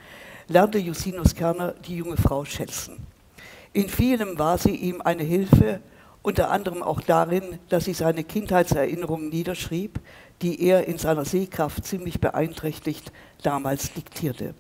lernte 0.49 0.79
Justinus 0.79 1.35
Kerner 1.35 1.75
die 1.87 1.97
junge 1.97 2.17
Frau 2.17 2.45
schätzen. 2.45 2.99
In 3.73 3.89
vielem 3.89 4.39
war 4.39 4.59
sie 4.59 4.75
ihm 4.75 5.01
eine 5.01 5.23
Hilfe, 5.23 5.81
unter 6.23 6.51
anderem 6.51 6.83
auch 6.83 7.01
darin, 7.01 7.61
dass 7.69 7.85
sie 7.85 7.95
seine 7.95 8.25
Kindheitserinnerungen 8.25 9.29
niederschrieb, 9.29 10.01
die 10.43 10.63
er 10.63 10.87
in 10.87 10.99
seiner 10.99 11.25
Sehkraft 11.25 11.85
ziemlich 11.85 12.21
beeinträchtigt 12.21 13.13
damals 13.43 13.93
diktierte. 13.93 14.55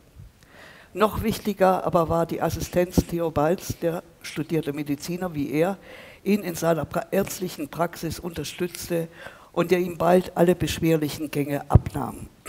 Noch 0.92 1.22
wichtiger 1.22 1.84
aber 1.84 2.08
war 2.08 2.26
die 2.26 2.42
Assistenz 2.42 2.96
Theobalds, 3.06 3.78
der 3.78 4.02
studierte 4.22 4.72
Mediziner 4.72 5.34
wie 5.34 5.52
er, 5.52 5.78
ihn 6.24 6.42
in 6.42 6.54
seiner 6.54 6.86
ärztlichen 7.12 7.68
Praxis 7.68 8.18
unterstützte 8.18 9.08
und 9.52 9.70
der 9.70 9.78
ihm 9.78 9.98
bald 9.98 10.36
alle 10.36 10.54
beschwerlichen 10.54 11.30
Gänge 11.30 11.70
abnahm. 11.70 12.28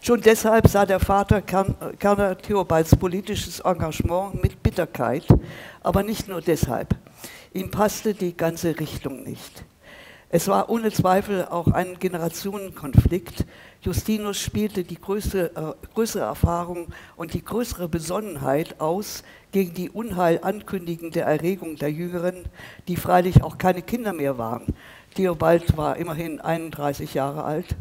Schon 0.00 0.20
deshalb 0.20 0.66
sah 0.66 0.84
der 0.84 0.98
Vater 0.98 1.40
Kerner 1.40 2.36
Theobalds 2.36 2.96
politisches 2.96 3.60
Engagement 3.60 4.42
mit 4.42 4.60
Bitterkeit, 4.60 5.24
aber 5.80 6.02
nicht 6.02 6.26
nur 6.26 6.40
deshalb. 6.40 6.96
Ihm 7.54 7.70
passte 7.70 8.12
die 8.12 8.36
ganze 8.36 8.80
Richtung 8.80 9.22
nicht. 9.22 9.64
Es 10.34 10.48
war 10.48 10.70
ohne 10.70 10.90
Zweifel 10.90 11.44
auch 11.44 11.66
ein 11.68 11.98
Generationenkonflikt. 11.98 13.44
Justinus 13.82 14.40
spielte 14.40 14.82
die 14.82 14.98
größere, 14.98 15.50
äh, 15.54 15.88
größere 15.92 16.24
Erfahrung 16.24 16.86
und 17.16 17.34
die 17.34 17.44
größere 17.44 17.86
Besonnenheit 17.86 18.80
aus 18.80 19.24
gegen 19.52 19.74
die 19.74 19.90
unheil 19.90 20.40
ankündigende 20.42 21.20
Erregung 21.20 21.76
der 21.76 21.92
Jüngeren, 21.92 22.46
die 22.88 22.96
freilich 22.96 23.42
auch 23.42 23.58
keine 23.58 23.82
Kinder 23.82 24.14
mehr 24.14 24.38
waren. 24.38 24.74
Theobald 25.14 25.76
war 25.76 25.98
immerhin 25.98 26.40
31 26.40 27.12
Jahre 27.12 27.44
alt. 27.44 27.76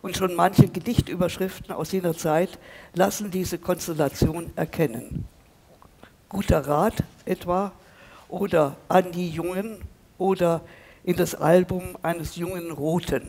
Und 0.00 0.16
schon 0.16 0.34
manche 0.34 0.68
Gedichtüberschriften 0.68 1.70
aus 1.74 1.92
jener 1.92 2.16
Zeit 2.16 2.58
lassen 2.94 3.30
diese 3.30 3.58
Konstellation 3.58 4.50
erkennen. 4.56 5.28
Guter 6.30 6.66
Rat 6.66 6.94
etwa 7.26 7.72
oder 8.30 8.76
an 8.88 9.12
die 9.12 9.28
Jungen 9.28 9.82
oder 10.16 10.62
in 11.04 11.16
das 11.16 11.34
Album 11.34 11.96
eines 12.02 12.36
jungen 12.36 12.70
Roten. 12.70 13.22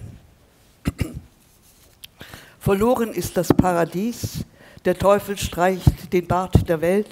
Verloren 2.60 3.14
ist 3.14 3.38
das 3.38 3.48
Paradies, 3.50 4.46
der 4.86 4.98
Teufel 4.98 5.38
streicht 5.38 6.12
den 6.14 6.28
Bart 6.28 6.68
der 6.68 6.82
Welt 6.82 7.10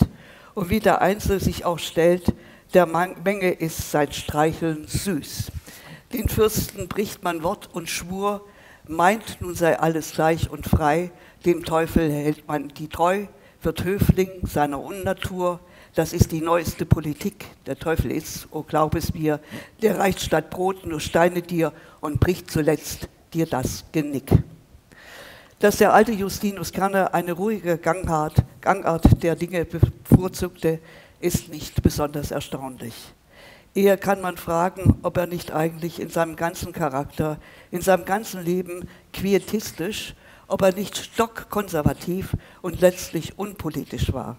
und 0.54 0.70
wie 0.70 0.80
der 0.80 1.02
Einzel 1.02 1.40
sich 1.40 1.66
auch 1.66 1.80
stellt, 1.80 2.34
der 2.74 2.86
Menge 2.86 3.52
ist 3.52 3.92
sein 3.92 4.12
Streicheln 4.12 4.88
süß. 4.88 5.52
Den 6.14 6.28
Fürsten 6.28 6.88
bricht 6.88 7.24
man 7.24 7.44
Wort 7.44 7.70
und 7.74 7.90
Schwur, 7.90 8.46
meint 8.88 9.42
nun 9.42 9.56
sei 9.56 9.80
alles 9.80 10.14
gleich 10.14 10.50
und 10.50 10.68
frei, 10.68 11.12
dem 11.46 11.64
Teufel 11.64 12.12
hält 12.12 12.48
man 12.48 12.70
die 12.70 12.88
treu, 12.88 13.26
wird 13.62 13.84
Höfling 13.84 14.46
seiner 14.46 14.80
Unnatur, 14.80 15.60
das 16.00 16.14
ist 16.14 16.32
die 16.32 16.40
neueste 16.40 16.86
Politik. 16.86 17.46
Der 17.66 17.78
Teufel 17.78 18.10
ist, 18.12 18.48
oh 18.52 18.64
glaub 18.64 18.96
es 18.96 19.14
mir, 19.14 19.42
der 19.82 20.00
reicht 20.00 20.22
statt 20.22 20.50
Brot 20.50 20.86
nur 20.86 21.02
Steine 21.02 21.42
dir 21.42 21.74
und 22.00 22.22
bricht 22.22 22.50
zuletzt 22.50 23.10
dir 23.34 23.46
das 23.46 23.84
Genick. 23.92 24.32
Dass 25.60 25.76
der 25.76 25.92
alte 25.94 26.14
Justinus 26.14 26.72
Kerner 26.72 27.14
eine 27.14 27.34
ruhige 27.34 27.78
Gangart, 27.78 28.46
Gangart 28.62 29.22
der 29.22 29.36
Dinge 29.36 29.66
bevorzugte, 29.66 30.80
ist 31.20 31.50
nicht 31.50 31.84
besonders 31.84 32.32
erstaunlich. 32.32 32.94
Eher 33.76 33.98
kann 33.98 34.22
man 34.22 34.38
fragen, 34.38 35.00
ob 35.04 35.18
er 35.18 35.28
nicht 35.28 35.52
eigentlich 35.52 36.00
in 36.00 36.10
seinem 36.10 36.38
ganzen 36.38 36.72
Charakter, 36.72 37.40
in 37.72 37.82
seinem 37.82 38.06
ganzen 38.06 38.42
Leben 38.46 38.88
quietistisch, 39.12 40.16
ob 40.48 40.62
er 40.62 40.74
nicht 40.74 40.96
stockkonservativ 40.96 42.38
und 42.62 42.80
letztlich 42.80 43.38
unpolitisch 43.38 44.14
war. 44.14 44.38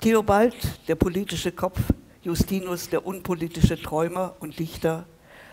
Theobald, 0.00 0.54
der 0.88 0.94
politische 0.94 1.52
Kopf, 1.52 1.78
Justinus, 2.22 2.88
der 2.88 3.04
unpolitische 3.04 3.80
Träumer 3.80 4.34
und 4.40 4.58
Dichter, 4.58 5.04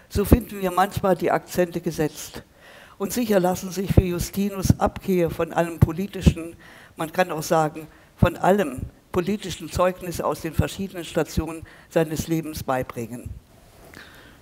so 0.08 0.24
finden 0.24 0.62
wir 0.62 0.72
manchmal 0.72 1.18
die 1.18 1.32
Akzente 1.32 1.82
gesetzt. 1.82 2.44
Und 2.98 3.12
sicher 3.12 3.42
lassen 3.42 3.72
sich 3.72 3.94
für 3.94 4.04
Justinus 4.04 4.80
Abkehr 4.80 5.30
von 5.30 5.52
allem 5.52 5.80
politischen, 5.80 6.56
man 6.96 7.12
kann 7.12 7.30
auch 7.32 7.44
sagen, 7.44 7.88
von 8.16 8.38
allem 8.38 8.84
politischen 9.12 9.70
Zeugnisse 9.70 10.26
aus 10.26 10.40
den 10.40 10.54
verschiedenen 10.54 11.04
Stationen 11.04 11.64
seines 11.90 12.30
Lebens 12.30 12.64
beibringen. 12.64 13.30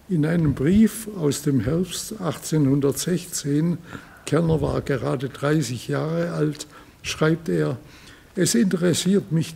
In 0.08 0.24
einem 0.28 0.54
Brief 0.54 1.08
aus 1.18 1.42
dem 1.42 1.62
Herbst 1.62 2.12
1816, 2.12 3.80
Kerner 4.28 4.62
war 4.62 4.82
gerade 4.82 5.30
30 5.30 5.88
Jahre 5.88 6.30
alt, 6.30 6.68
schreibt 7.02 7.50
er, 7.50 7.78
es 8.36 8.54
interessiert 8.54 9.32
mich 9.32 9.56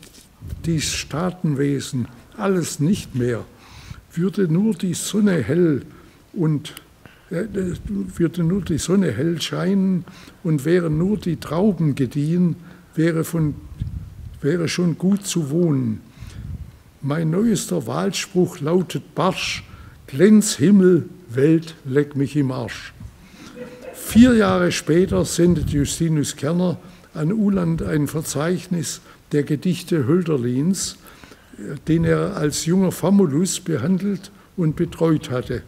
dies 0.66 0.94
Staatenwesen, 0.94 2.08
alles 2.38 2.80
nicht 2.80 3.16
mehr, 3.16 3.46
würde 4.14 4.52
nur 4.52 4.74
die 4.74 4.94
Sonne 4.94 5.42
hell 5.44 5.84
und 6.34 6.74
äh, 7.30 7.46
würde 8.16 8.44
nur 8.44 8.62
die 8.62 8.78
Sonne 8.78 9.12
hell 9.12 9.42
scheinen 9.42 10.06
und 10.44 10.66
wären 10.66 10.98
nur 10.98 11.18
die 11.18 11.38
Trauben 11.38 11.96
gediehen, 11.96 12.56
wäre, 12.96 13.24
von, 13.24 13.56
wäre 14.42 14.68
schon 14.68 14.98
gut 14.98 15.26
zu 15.26 15.50
wohnen. 15.50 16.02
Mein 17.02 17.30
neuester 17.30 17.88
Wahlspruch 17.88 18.60
lautet 18.60 19.16
barsch, 19.16 19.64
Glänz 20.08 20.56
Himmel, 20.56 21.08
Welt, 21.30 21.76
leck 21.86 22.16
mich 22.16 22.36
im 22.36 22.52
Arsch. 22.52 22.94
Vier 23.94 24.34
Jahre 24.34 24.72
später 24.72 25.24
sendet 25.24 25.70
Justinus 25.70 26.36
Kerner 26.36 26.78
an 27.14 27.32
Uland 27.32 27.84
ein 27.84 28.08
Verzeichnis 28.08 29.02
der 29.32 29.44
Gedichte 29.44 30.08
Hölderlins, 30.08 30.98
den 31.88 32.06
er 32.06 32.38
als 32.38 32.66
junger 32.66 32.92
Famulus 32.92 33.60
behandelt 33.60 34.32
und 34.58 34.76
betreut 34.76 35.30
hatte. 35.30 35.64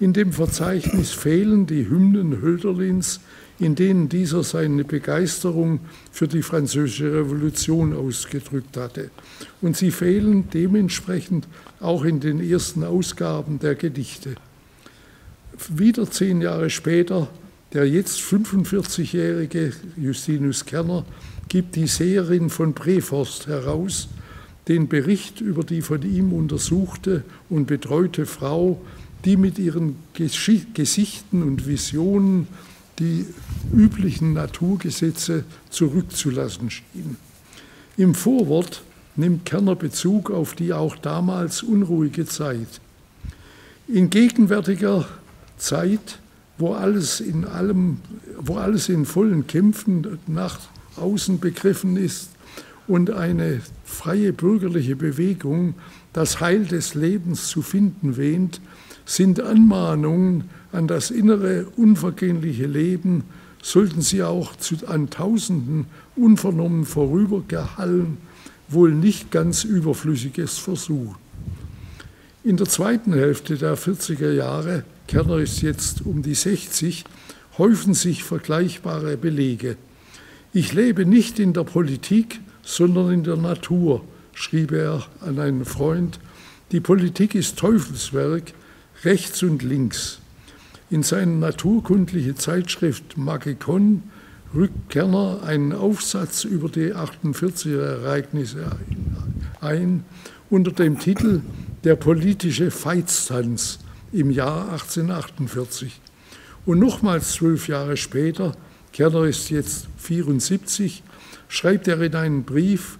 In 0.00 0.12
dem 0.12 0.32
Verzeichnis 0.32 1.12
fehlen 1.12 1.66
die 1.66 1.88
Hymnen 1.88 2.42
Hölderlins, 2.42 3.20
in 3.58 3.76
denen 3.76 4.08
dieser 4.08 4.42
seine 4.42 4.82
Begeisterung 4.82 5.78
für 6.10 6.26
die 6.26 6.42
französische 6.42 7.12
Revolution 7.12 7.94
ausgedrückt 7.94 8.76
hatte. 8.76 9.10
Und 9.60 9.76
sie 9.76 9.92
fehlen 9.92 10.48
dementsprechend 10.52 11.46
auch 11.78 12.04
in 12.04 12.18
den 12.18 12.40
ersten 12.40 12.82
Ausgaben 12.82 13.60
der 13.60 13.76
Gedichte. 13.76 14.34
Wieder 15.68 16.10
zehn 16.10 16.40
Jahre 16.40 16.70
später, 16.70 17.28
der 17.72 17.88
jetzt 17.88 18.18
45-jährige 18.20 19.72
Justinus 19.96 20.64
Kerner 20.64 21.04
gibt 21.52 21.76
die 21.76 21.86
Seherin 21.86 22.48
von 22.48 22.72
Preforst 22.72 23.46
heraus 23.46 24.08
den 24.68 24.88
Bericht 24.88 25.42
über 25.42 25.64
die 25.64 25.82
von 25.82 26.00
ihm 26.00 26.32
untersuchte 26.32 27.24
und 27.50 27.66
betreute 27.66 28.24
Frau, 28.24 28.80
die 29.26 29.36
mit 29.36 29.58
ihren 29.58 29.96
Gesichten 30.14 31.42
und 31.42 31.66
Visionen 31.66 32.48
die 32.98 33.26
üblichen 33.70 34.32
Naturgesetze 34.32 35.44
zurückzulassen 35.68 36.70
schien. 36.70 37.18
Im 37.98 38.14
Vorwort 38.14 38.82
nimmt 39.14 39.44
Kerner 39.44 39.76
Bezug 39.76 40.30
auf 40.30 40.54
die 40.54 40.72
auch 40.72 40.96
damals 40.96 41.62
unruhige 41.62 42.24
Zeit. 42.24 42.80
In 43.88 44.08
gegenwärtiger 44.08 45.06
Zeit, 45.58 46.18
wo 46.56 46.72
alles 46.72 47.20
in 47.20 47.44
allem, 47.44 47.98
wo 48.38 48.56
alles 48.56 48.88
in 48.88 49.04
vollen 49.04 49.46
Kämpfen 49.46 50.18
nach 50.26 50.58
außen 50.96 51.40
begriffen 51.40 51.96
ist 51.96 52.30
und 52.86 53.10
eine 53.10 53.60
freie 53.84 54.32
bürgerliche 54.32 54.96
Bewegung 54.96 55.74
das 56.12 56.40
Heil 56.40 56.64
des 56.64 56.94
Lebens 56.94 57.48
zu 57.48 57.62
finden 57.62 58.16
wähnt, 58.16 58.60
sind 59.04 59.40
Anmahnungen 59.40 60.44
an 60.72 60.86
das 60.86 61.10
innere 61.10 61.66
unvergängliche 61.76 62.66
Leben, 62.66 63.24
sollten 63.62 64.02
sie 64.02 64.22
auch 64.22 64.56
zu, 64.56 64.76
an 64.86 65.10
Tausenden 65.10 65.86
unvernommen 66.16 66.84
vorübergehallen, 66.84 68.18
wohl 68.68 68.92
nicht 68.92 69.30
ganz 69.30 69.64
Überflüssiges 69.64 70.58
versuchen. 70.58 71.16
In 72.44 72.56
der 72.56 72.66
zweiten 72.66 73.12
Hälfte 73.12 73.56
der 73.56 73.78
40er 73.78 74.32
Jahre, 74.32 74.84
Kerner 75.06 75.38
ist 75.38 75.62
jetzt 75.62 76.04
um 76.04 76.22
die 76.22 76.34
60, 76.34 77.04
häufen 77.58 77.94
sich 77.94 78.24
vergleichbare 78.24 79.16
Belege. 79.16 79.76
Ich 80.54 80.74
lebe 80.74 81.06
nicht 81.06 81.38
in 81.38 81.54
der 81.54 81.64
Politik, 81.64 82.40
sondern 82.62 83.10
in 83.10 83.24
der 83.24 83.36
Natur, 83.36 84.04
schrieb 84.34 84.72
er 84.72 85.06
an 85.20 85.38
einen 85.38 85.64
Freund. 85.64 86.20
Die 86.72 86.80
Politik 86.80 87.34
ist 87.34 87.58
Teufelswerk, 87.58 88.52
rechts 89.02 89.42
und 89.42 89.62
links. 89.62 90.20
In 90.90 91.02
seine 91.02 91.32
naturkundliche 91.32 92.34
Zeitschrift 92.34 93.16
Magikon 93.16 94.02
rückt 94.54 94.90
Kerner 94.90 95.42
einen 95.42 95.72
Aufsatz 95.72 96.44
über 96.44 96.68
die 96.68 96.94
48er 96.94 98.02
Ereignisse 98.02 98.72
ein 99.62 100.04
unter 100.50 100.72
dem 100.72 100.98
Titel 100.98 101.40
Der 101.84 101.96
politische 101.96 102.70
Feitstanz 102.70 103.78
im 104.12 104.30
Jahr 104.30 104.70
1848. 104.72 105.98
Und 106.66 106.78
nochmals 106.78 107.32
zwölf 107.32 107.68
Jahre 107.68 107.96
später, 107.96 108.52
Kerner 108.92 109.24
ist 109.24 109.50
jetzt 109.50 109.88
74, 109.98 111.02
schreibt 111.48 111.88
er 111.88 112.00
in 112.00 112.14
einen 112.14 112.44
Brief, 112.44 112.98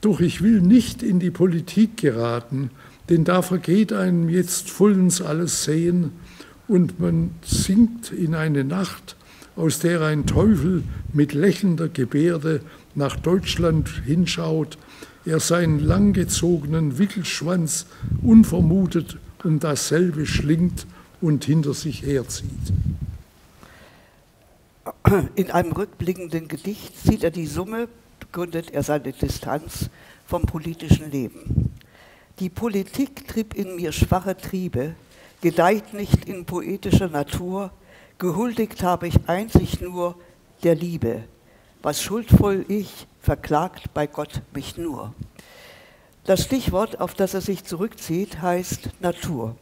doch 0.00 0.20
ich 0.20 0.42
will 0.42 0.60
nicht 0.60 1.02
in 1.02 1.20
die 1.20 1.30
Politik 1.30 1.98
geraten, 1.98 2.70
denn 3.08 3.24
da 3.24 3.42
vergeht 3.42 3.92
einem 3.92 4.28
jetzt 4.28 4.70
vollends 4.70 5.20
alles 5.20 5.64
Sehen 5.64 6.12
und 6.68 7.00
man 7.00 7.32
sinkt 7.42 8.12
in 8.12 8.34
eine 8.34 8.64
Nacht, 8.64 9.16
aus 9.56 9.80
der 9.80 10.00
ein 10.02 10.26
Teufel 10.26 10.82
mit 11.12 11.34
lächelnder 11.34 11.88
Gebärde 11.88 12.60
nach 12.94 13.16
Deutschland 13.16 13.88
hinschaut, 14.06 14.78
er 15.26 15.40
seinen 15.40 15.80
langgezogenen 15.80 16.98
Wickelschwanz 16.98 17.86
unvermutet 18.22 19.18
um 19.44 19.58
dasselbe 19.58 20.26
schlingt 20.26 20.86
und 21.20 21.44
hinter 21.44 21.74
sich 21.74 22.02
herzieht. 22.02 22.48
In 25.34 25.50
einem 25.50 25.72
rückblickenden 25.72 26.46
Gedicht 26.46 26.96
sieht 26.96 27.24
er 27.24 27.30
die 27.30 27.46
Summe, 27.46 27.88
begründet 28.20 28.70
er 28.70 28.82
seine 28.82 29.12
Distanz 29.12 29.90
vom 30.26 30.42
politischen 30.42 31.10
Leben. 31.10 31.74
Die 32.38 32.48
Politik 32.48 33.26
trieb 33.26 33.54
in 33.54 33.76
mir 33.76 33.92
schwache 33.92 34.36
Triebe, 34.36 34.94
gedeiht 35.40 35.94
nicht 35.94 36.26
in 36.26 36.44
poetischer 36.44 37.08
Natur, 37.08 37.70
gehuldigt 38.18 38.82
habe 38.82 39.08
ich 39.08 39.28
einzig 39.28 39.80
nur 39.80 40.16
der 40.62 40.74
Liebe. 40.74 41.24
Was 41.82 42.02
schuldvoll 42.02 42.64
ich, 42.68 43.06
verklagt 43.20 43.92
bei 43.94 44.06
Gott 44.06 44.42
mich 44.54 44.76
nur. 44.76 45.14
Das 46.24 46.44
Stichwort, 46.44 47.00
auf 47.00 47.14
das 47.14 47.34
er 47.34 47.40
sich 47.40 47.64
zurückzieht, 47.64 48.42
heißt 48.42 48.90
Natur. 49.00 49.56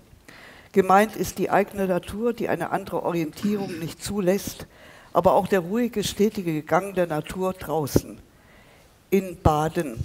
Gemeint 0.73 1.17
ist 1.17 1.39
die 1.39 1.51
eigene 1.51 1.87
Natur, 1.87 2.33
die 2.33 2.49
eine 2.49 2.71
andere 2.71 3.05
Orientierung 3.05 3.79
nicht 3.79 4.03
zulässt, 4.03 4.67
aber 5.13 5.35
auch 5.35 5.47
der 5.49 5.61
ruhige, 5.61 6.05
stetige 6.05 6.63
Gang 6.63 6.95
der 6.95 7.07
Natur 7.07 7.53
draußen. 7.53 8.19
In 9.11 9.41
Baden 9.43 9.99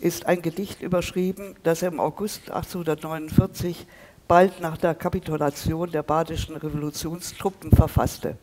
ist 0.00 0.26
ein 0.26 0.42
Gedicht 0.42 0.82
überschrieben, 0.82 1.56
das 1.62 1.82
er 1.82 1.88
im 1.88 2.00
August 2.00 2.50
1849 2.50 3.86
bald 4.28 4.60
nach 4.60 4.76
der 4.76 4.94
Kapitulation 4.94 5.90
der 5.90 6.02
badischen 6.02 6.56
Revolutionstruppen 6.56 7.70
verfasste. 7.72 8.36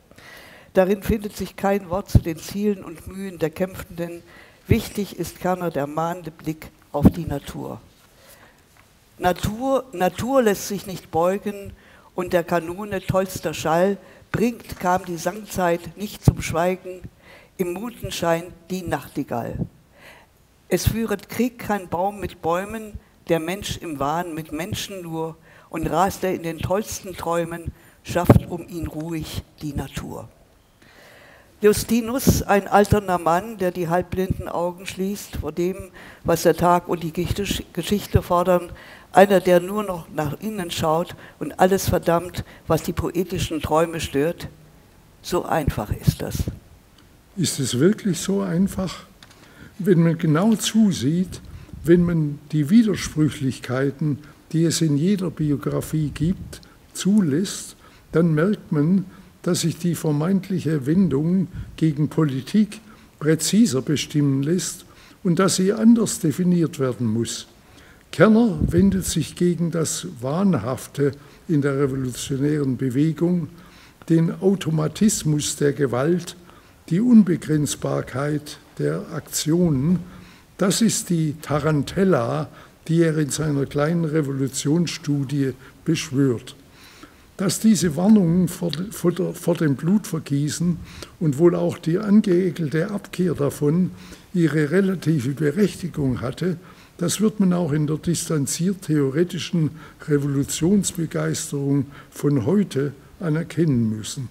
Darin 0.74 1.04
findet 1.04 1.36
sich 1.36 1.56
kein 1.56 1.90
Wort 1.90 2.10
zu 2.10 2.20
den 2.20 2.38
Zielen 2.38 2.84
und 2.84 3.08
Mühen 3.08 3.40
der 3.40 3.50
Kämpfenden. 3.50 4.24
Wichtig 4.68 5.18
ist 5.20 5.40
Kerner 5.40 5.70
der 5.70 5.88
mahnende 5.88 6.32
Blick 6.32 6.72
auf 6.92 7.10
die 7.10 7.26
Natur. 7.26 7.82
Natur, 9.18 9.84
Natur 9.92 10.42
lässt 10.42 10.68
sich 10.68 10.88
nicht 10.88 11.12
beugen 11.12 11.74
und 12.16 12.34
der 12.34 12.44
Kanone 12.44 13.02
tollster 13.02 13.54
Schall 13.54 13.98
bringt, 14.32 14.80
kam 14.80 15.06
die 15.06 15.18
Sangzeit 15.18 15.98
nicht 15.98 16.24
zum 16.24 16.42
Schweigen, 16.42 17.02
im 17.58 17.74
Mondenschein 17.74 18.54
die 18.70 18.82
Nachtigall. 18.82 19.58
Es 20.68 20.88
führet 20.88 21.30
Krieg 21.30 21.60
kein 21.60 21.90
Baum 21.90 22.20
mit 22.20 22.42
Bäumen, 22.42 22.94
der 23.30 23.40
Mensch 23.40 23.78
im 23.78 24.00
Wahn 24.00 24.34
mit 24.34 24.52
Menschen 24.52 25.02
nur, 25.02 25.36
und 25.70 25.88
rast 25.88 26.24
er 26.24 26.34
in 26.34 26.44
den 26.44 26.60
tollsten 26.60 27.16
Träumen, 27.16 27.72
schafft 28.04 28.50
um 28.50 28.68
ihn 28.68 28.88
ruhig 28.88 29.44
die 29.62 29.74
Natur. 29.74 30.28
Justinus, 31.62 32.42
ein 32.42 32.68
alternder 32.68 33.20
Mann, 33.20 33.60
der 33.60 33.70
die 33.70 33.88
halbblinden 33.88 34.50
Augen 34.50 34.88
schließt 34.88 35.38
vor 35.38 35.52
dem, 35.52 35.92
was 36.24 36.42
der 36.42 36.58
Tag 36.58 36.88
und 36.88 37.04
die 37.04 37.14
Geschichte 37.14 38.24
fordern, 38.24 38.72
einer, 39.12 39.40
der 39.40 39.60
nur 39.60 39.84
noch 39.84 40.08
nach 40.14 40.40
innen 40.40 40.72
schaut 40.72 41.16
und 41.40 41.60
alles 41.60 41.90
verdammt, 41.90 42.44
was 42.68 42.84
die 42.84 42.94
poetischen 42.94 43.62
Träume 43.62 44.00
stört. 44.00 44.48
So 45.22 45.46
einfach 45.46 45.92
ist 45.92 46.22
das. 46.22 46.44
Ist 47.36 47.60
es 47.60 47.80
wirklich 47.80 48.20
so 48.20 48.42
einfach? 48.42 49.06
Wenn 49.80 50.04
man 50.04 50.18
genau 50.18 50.56
zusieht, 50.56 51.42
wenn 51.84 52.04
man 52.04 52.40
die 52.52 52.70
Widersprüchlichkeiten 52.70 54.20
die 54.52 54.66
es 54.66 54.82
in 54.82 54.98
jeder 54.98 55.30
Biografie 55.30 56.12
gibt, 56.14 56.62
zulässt, 56.94 57.76
dann 58.12 58.34
merkt 58.34 58.72
man, 58.72 59.06
dass 59.44 59.62
sich 59.62 59.78
die 59.78 59.96
vermeintliche 59.96 60.86
Wendung 60.86 61.48
gegen 61.78 62.10
Politik 62.10 62.80
präziser 63.20 63.82
bestimmen 63.82 64.44
lässt 64.44 64.86
und 65.24 65.40
dass 65.40 65.56
sie 65.56 65.74
anders 65.74 66.20
definiert 66.20 66.80
werden 66.80 67.08
muss. 67.08 67.48
Kerner 68.12 68.60
wendet 68.68 69.06
sich 69.06 69.36
gegen 69.36 69.72
das 69.72 70.08
Wahnhafte 70.20 71.14
in 71.48 71.62
der 71.62 71.80
revolutionären 71.80 72.78
Bewegung, 72.78 73.48
den 74.10 74.32
Automatismus 74.42 75.56
der 75.56 75.74
Gewalt, 75.74 76.36
die 76.90 77.00
Unbegrenzbarkeit 77.00 78.58
der 78.78 79.14
Aktionen. 79.14 80.00
Das 80.58 80.82
ist 80.82 81.10
die 81.10 81.36
Tarantella 81.42 82.50
die 82.88 83.04
er 83.04 83.18
in 83.18 83.30
seiner 83.30 83.66
kleinen 83.66 84.06
Revolutionsstudie 84.06 85.54
beschwört. 85.86 86.56
Dass 87.38 87.60
diese 87.60 87.96
Warnungen 87.96 88.48
vor, 88.48 88.72
vor, 88.92 89.34
vor 89.34 89.56
dem 89.56 89.76
Blutvergießen 89.76 90.78
und 91.20 91.38
wohl 91.38 91.56
auch 91.56 91.78
die 91.78 91.98
angeekelte 91.98 92.92
Abkehr 92.92 93.34
davon 93.34 93.92
ihre 94.34 94.72
relative 94.72 95.32
Berechtigung 95.32 96.22
hatte, 96.22 96.58
das 97.02 97.20
wird 97.20 97.40
man 97.40 97.52
auch 97.52 97.72
in 97.72 97.88
der 97.88 97.98
distanziert 97.98 98.84
theoretischen 98.84 99.72
Revolutionsbegeisterung 100.08 101.88
von 102.12 102.46
heute 102.46 102.94
anerkennen 103.20 103.90
müssen. 103.90 104.30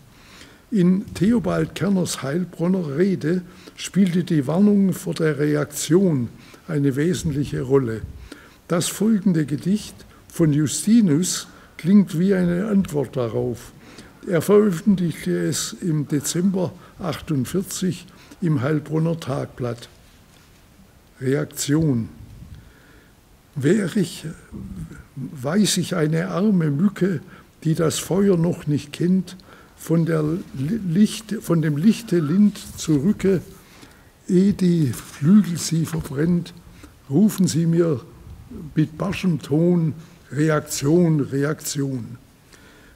In 0.71 1.05
Theobald 1.15 1.75
Kerners 1.75 2.23
Heilbronner 2.23 2.97
Rede 2.97 3.43
spielte 3.75 4.23
die 4.23 4.47
Warnung 4.47 4.93
vor 4.93 5.15
der 5.15 5.41
Reaktion 5.41 6.29
eine 6.69 6.95
wesentliche 6.95 7.63
Rolle. 7.63 8.03
Das 8.69 8.87
folgende 8.87 9.47
Gedicht 9.47 9.97
von 10.29 10.53
Justinus 10.53 11.49
klingt 11.77 12.21
wie 12.21 12.35
eine 12.35 12.69
Antwort 12.69 13.17
darauf. 13.17 13.73
Er 14.29 14.43
veröffentlichte 14.43 15.37
es 15.37 15.75
im 15.81 16.07
Dezember 16.07 16.73
48 17.01 18.07
im 18.43 18.61
Heilbronner 18.63 19.19
Tagblatt. 19.19 19.89
Reaktion. 21.21 22.20
Wär 23.55 23.97
ich, 23.97 24.27
weiß 25.17 25.79
ich 25.79 25.97
eine 25.97 26.29
arme 26.29 26.71
Mücke, 26.71 27.21
die 27.65 27.75
das 27.75 27.99
Feuer 27.99 28.37
noch 28.37 28.67
nicht 28.67 28.93
kennt, 28.93 29.37
von, 29.77 30.05
der 30.05 30.25
Licht, 30.55 31.37
von 31.41 31.63
dem 31.63 31.77
Lichte 31.77 32.19
Lind 32.19 32.59
zurücke, 32.77 33.41
ehe 34.29 34.53
die 34.53 34.89
Flügel 34.89 35.57
sie 35.59 35.87
verbrennt, 35.87 36.55
rufen 37.09 37.47
sie 37.47 37.67
mir 37.67 38.01
mit 38.75 38.99
barschem 38.99 39.41
Ton 39.41 39.95
Reaktion, 40.31 41.21
Reaktion. 41.21 42.19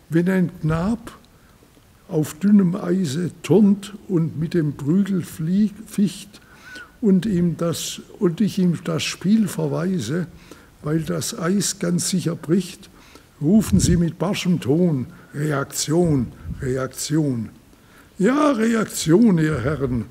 Wenn 0.08 0.28
ein 0.28 0.50
Knab 0.60 1.18
auf 2.08 2.34
dünnem 2.34 2.76
Eise 2.76 3.30
turnt 3.42 3.94
und 4.08 4.38
mit 4.38 4.54
dem 4.54 4.76
Prügel 4.76 5.22
ficht 5.22 6.40
und, 7.04 7.26
ihm 7.26 7.58
das, 7.58 8.00
und 8.18 8.40
ich 8.40 8.58
ihm 8.58 8.78
das 8.82 9.02
Spiel 9.02 9.46
verweise, 9.46 10.26
weil 10.82 11.02
das 11.02 11.38
Eis 11.38 11.78
ganz 11.78 12.08
sicher 12.08 12.34
bricht, 12.34 12.88
rufen 13.42 13.78
sie 13.78 13.98
mit 13.98 14.18
barschem 14.18 14.58
Ton, 14.58 15.08
Reaktion, 15.34 16.28
Reaktion. 16.62 17.50
Ja, 18.16 18.52
Reaktion, 18.52 19.36
ihr 19.36 19.60
Herren, 19.60 20.06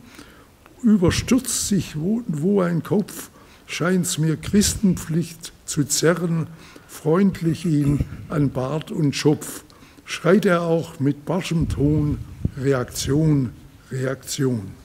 überstürzt 0.84 1.68
sich 1.68 1.96
wo, 1.96 2.22
wo 2.28 2.62
ein 2.62 2.84
Kopf, 2.84 3.32
scheint's 3.66 4.20
mir 4.20 4.38
Christenpflicht 4.38 5.52
zu 5.66 5.86
zerren, 5.86 6.46
freundlich 6.88 7.66
ihn 7.66 8.06
an 8.30 8.52
Bart 8.52 8.92
und 8.92 9.16
Schopf, 9.16 9.64
schreit 10.06 10.46
er 10.46 10.62
auch 10.62 11.00
mit 11.00 11.26
barschem 11.26 11.70
Ton, 11.70 12.20
Reaktion, 12.56 13.50
Reaktion. 13.90 14.83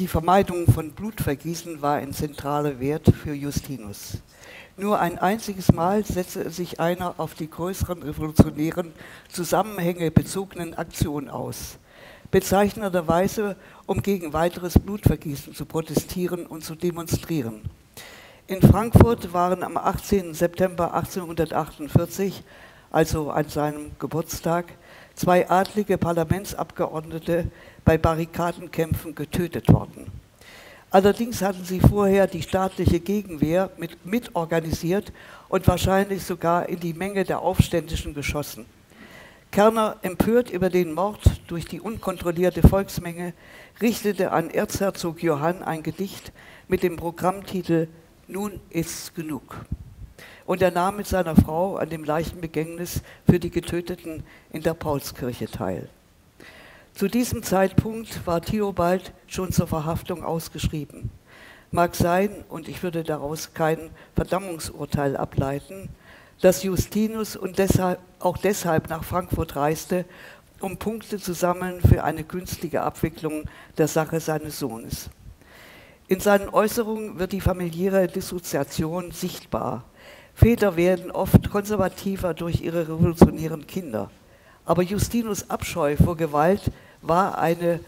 Die 0.00 0.08
Vermeidung 0.08 0.66
von 0.66 0.92
Blutvergießen 0.92 1.82
war 1.82 1.96
ein 1.96 2.14
zentraler 2.14 2.80
Wert 2.80 3.12
für 3.22 3.34
Justinus. 3.34 4.22
Nur 4.78 4.98
ein 4.98 5.18
einziges 5.18 5.70
Mal 5.72 6.06
setzte 6.06 6.48
sich 6.48 6.80
einer 6.80 7.16
auf 7.18 7.34
die 7.34 7.50
größeren 7.50 8.02
revolutionären 8.02 8.94
Zusammenhänge 9.28 10.10
bezogenen 10.10 10.72
Aktionen 10.72 11.28
aus, 11.28 11.76
bezeichnenderweise 12.30 13.56
um 13.84 14.00
gegen 14.00 14.32
weiteres 14.32 14.78
Blutvergießen 14.78 15.54
zu 15.54 15.66
protestieren 15.66 16.46
und 16.46 16.64
zu 16.64 16.76
demonstrieren. 16.76 17.60
In 18.46 18.62
Frankfurt 18.62 19.34
waren 19.34 19.62
am 19.62 19.76
18. 19.76 20.32
September 20.32 20.94
1848, 20.94 22.42
also 22.90 23.30
an 23.30 23.50
seinem 23.50 23.90
Geburtstag, 23.98 24.72
zwei 25.20 25.50
adlige 25.50 25.98
Parlamentsabgeordnete 25.98 27.50
bei 27.84 27.98
Barrikadenkämpfen 27.98 29.14
getötet 29.14 29.70
worden. 29.70 30.10
Allerdings 30.90 31.42
hatten 31.42 31.62
sie 31.62 31.78
vorher 31.78 32.26
die 32.26 32.40
staatliche 32.40 33.00
Gegenwehr 33.00 33.68
mit, 33.76 34.06
mitorganisiert 34.06 35.12
und 35.50 35.68
wahrscheinlich 35.68 36.24
sogar 36.24 36.70
in 36.70 36.80
die 36.80 36.94
Menge 36.94 37.24
der 37.24 37.42
Aufständischen 37.42 38.14
geschossen. 38.14 38.64
Kerner, 39.50 39.96
empört 40.00 40.48
über 40.48 40.70
den 40.70 40.94
Mord 40.94 41.20
durch 41.48 41.66
die 41.66 41.82
unkontrollierte 41.82 42.66
Volksmenge, 42.66 43.34
richtete 43.82 44.32
an 44.32 44.48
Erzherzog 44.48 45.22
Johann 45.22 45.62
ein 45.62 45.82
Gedicht 45.82 46.32
mit 46.66 46.82
dem 46.82 46.96
Programmtitel 46.96 47.88
Nun 48.26 48.58
ist's 48.70 49.12
genug. 49.12 49.66
Und 50.50 50.62
er 50.62 50.72
nahm 50.72 50.96
mit 50.96 51.06
seiner 51.06 51.36
Frau 51.36 51.76
an 51.76 51.90
dem 51.90 52.02
Leichenbegängnis 52.02 53.02
für 53.24 53.38
die 53.38 53.50
Getöteten 53.50 54.24
in 54.50 54.64
der 54.64 54.74
Paulskirche 54.74 55.46
teil. 55.46 55.88
Zu 56.92 57.06
diesem 57.06 57.44
Zeitpunkt 57.44 58.26
war 58.26 58.42
Theobald 58.42 59.12
schon 59.28 59.52
zur 59.52 59.68
Verhaftung 59.68 60.24
ausgeschrieben. 60.24 61.12
Mag 61.70 61.94
sein, 61.94 62.44
und 62.48 62.66
ich 62.68 62.82
würde 62.82 63.04
daraus 63.04 63.54
kein 63.54 63.78
Verdammungsurteil 64.16 65.16
ableiten, 65.16 65.88
dass 66.40 66.64
Justinus 66.64 67.36
und 67.36 67.58
deshalb, 67.58 68.00
auch 68.18 68.36
deshalb 68.36 68.90
nach 68.90 69.04
Frankfurt 69.04 69.54
reiste, 69.54 70.04
um 70.58 70.78
Punkte 70.78 71.20
zu 71.20 71.32
sammeln 71.32 71.80
für 71.80 72.02
eine 72.02 72.24
günstige 72.24 72.82
Abwicklung 72.82 73.44
der 73.78 73.86
Sache 73.86 74.18
seines 74.18 74.58
Sohnes. 74.58 75.10
In 76.08 76.18
seinen 76.18 76.48
Äußerungen 76.48 77.20
wird 77.20 77.30
die 77.30 77.40
familiäre 77.40 78.08
Dissoziation 78.08 79.12
sichtbar. 79.12 79.84
Väter 80.40 80.74
werden 80.74 81.10
oft 81.10 81.50
konservativer 81.50 82.32
durch 82.32 82.62
ihre 82.62 82.88
revolutionären 82.88 83.66
Kinder. 83.66 84.10
Aber 84.64 84.82
Justinus 84.82 85.50
Abscheu 85.50 85.98
vor 85.98 86.16
Gewalt 86.16 86.62
war 87.02 87.36
eine 87.36 87.80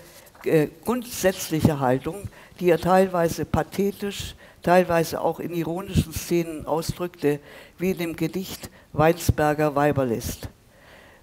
äh, 0.44 0.68
grundsätzliche 0.84 1.80
Haltung, 1.80 2.28
die 2.60 2.68
er 2.68 2.78
teilweise 2.78 3.46
pathetisch, 3.46 4.34
teilweise 4.62 5.22
auch 5.22 5.40
in 5.40 5.54
ironischen 5.54 6.12
Szenen 6.12 6.66
ausdrückte, 6.66 7.40
wie 7.78 7.92
in 7.92 7.96
dem 7.96 8.16
Gedicht 8.16 8.68
Weinsberger 8.92 9.74
Weiberlist. 9.74 10.50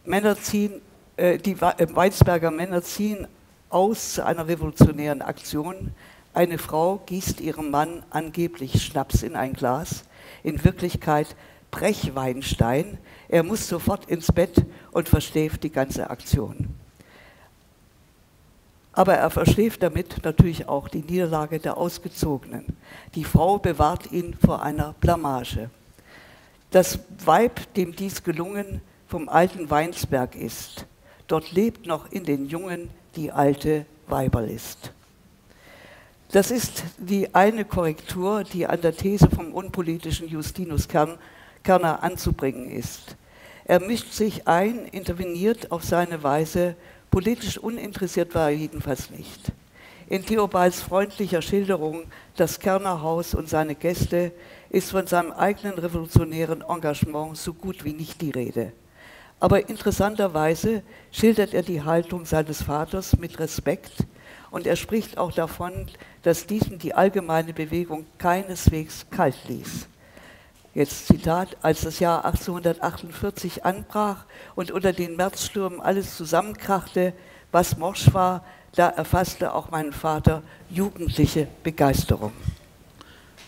Männer 0.05 0.35
ziehen, 0.35 0.81
äh, 1.15 1.37
die 1.37 1.51
äh, 1.51 1.87
Weinsberger 1.95 2.49
Männer 2.49 2.81
ziehen 2.81 3.27
aus 3.69 4.13
zu 4.13 4.25
einer 4.25 4.47
revolutionären 4.47 5.21
Aktion. 5.21 5.91
Eine 6.33 6.57
Frau 6.57 7.03
gießt 7.05 7.39
ihrem 7.39 7.69
Mann 7.69 8.01
angeblich 8.09 8.83
Schnaps 8.83 9.21
in 9.21 9.35
ein 9.35 9.53
Glas, 9.53 10.05
in 10.43 10.63
Wirklichkeit 10.63 11.35
Brechweinstein. 11.71 12.97
Er 13.27 13.43
muss 13.43 13.67
sofort 13.67 14.05
ins 14.09 14.31
Bett 14.31 14.65
und 14.91 15.09
versteht 15.09 15.63
die 15.63 15.71
ganze 15.71 16.09
Aktion. 16.09 16.75
Aber 18.93 19.13
er 19.13 19.29
verschläft 19.29 19.83
damit 19.83 20.23
natürlich 20.23 20.67
auch 20.67 20.89
die 20.89 21.03
Niederlage 21.03 21.59
der 21.59 21.77
Ausgezogenen. 21.77 22.65
Die 23.15 23.23
Frau 23.23 23.57
bewahrt 23.57 24.11
ihn 24.11 24.35
vor 24.43 24.63
einer 24.63 24.93
Blamage. 24.99 25.69
Das 26.71 26.99
Weib, 27.23 27.73
dem 27.75 27.95
dies 27.95 28.23
gelungen, 28.23 28.81
vom 29.07 29.29
alten 29.29 29.69
Weinsberg 29.69 30.35
ist, 30.35 30.85
dort 31.27 31.51
lebt 31.51 31.85
noch 31.85 32.11
in 32.11 32.25
den 32.25 32.47
Jungen 32.47 32.89
die 33.15 33.31
alte 33.31 33.85
Weiberlist. 34.07 34.91
Das 36.31 36.51
ist 36.51 36.83
die 36.99 37.33
eine 37.33 37.65
Korrektur, 37.65 38.43
die 38.43 38.67
an 38.67 38.81
der 38.81 38.95
These 38.95 39.27
vom 39.29 39.51
unpolitischen 39.51 40.27
Justinus 40.27 40.87
Kerner 40.87 42.03
anzubringen 42.03 42.69
ist. 42.69 43.15
Er 43.65 43.79
mischt 43.79 44.13
sich 44.13 44.47
ein, 44.47 44.85
interveniert 44.85 45.71
auf 45.71 45.83
seine 45.83 46.21
Weise 46.21 46.75
Politisch 47.09 47.57
uninteressiert 47.57 48.35
war 48.35 48.51
er 48.51 48.55
jedenfalls 48.55 49.09
nicht. 49.09 49.51
In 50.07 50.23
Theobalds 50.23 50.81
freundlicher 50.81 51.41
Schilderung 51.41 52.03
Das 52.35 52.59
Kernerhaus 52.59 53.33
und 53.33 53.49
seine 53.49 53.73
Gäste 53.73 54.31
ist 54.69 54.91
von 54.91 55.07
seinem 55.07 55.31
eigenen 55.31 55.79
revolutionären 55.79 56.61
Engagement 56.61 57.37
so 57.37 57.53
gut 57.53 57.83
wie 57.83 57.93
nicht 57.93 58.21
die 58.21 58.29
Rede. 58.29 58.71
Aber 59.39 59.67
interessanterweise 59.67 60.83
schildert 61.11 61.55
er 61.55 61.63
die 61.63 61.81
Haltung 61.81 62.25
seines 62.25 62.61
Vaters 62.61 63.17
mit 63.17 63.39
Respekt 63.39 64.05
und 64.51 64.67
er 64.67 64.75
spricht 64.75 65.17
auch 65.17 65.31
davon, 65.31 65.87
dass 66.23 66.47
diesem 66.47 66.79
die 66.79 66.93
allgemeine 66.93 67.53
Bewegung 67.53 68.05
keineswegs 68.17 69.05
kalt 69.11 69.37
ließ. 69.47 69.87
Jetzt 70.73 71.07
Zitat, 71.07 71.57
als 71.61 71.81
das 71.81 71.99
Jahr 71.99 72.25
1848 72.25 73.65
anbrach 73.65 74.25
und 74.55 74.71
unter 74.71 74.93
den 74.93 75.15
Märzstürmen 75.15 75.81
alles 75.81 76.15
zusammenkrachte, 76.15 77.13
was 77.51 77.77
morsch 77.77 78.13
war, 78.13 78.43
da 78.75 78.87
erfasste 78.89 79.53
auch 79.53 79.71
mein 79.71 79.91
Vater 79.93 80.43
jugendliche 80.69 81.47
Begeisterung. 81.63 82.33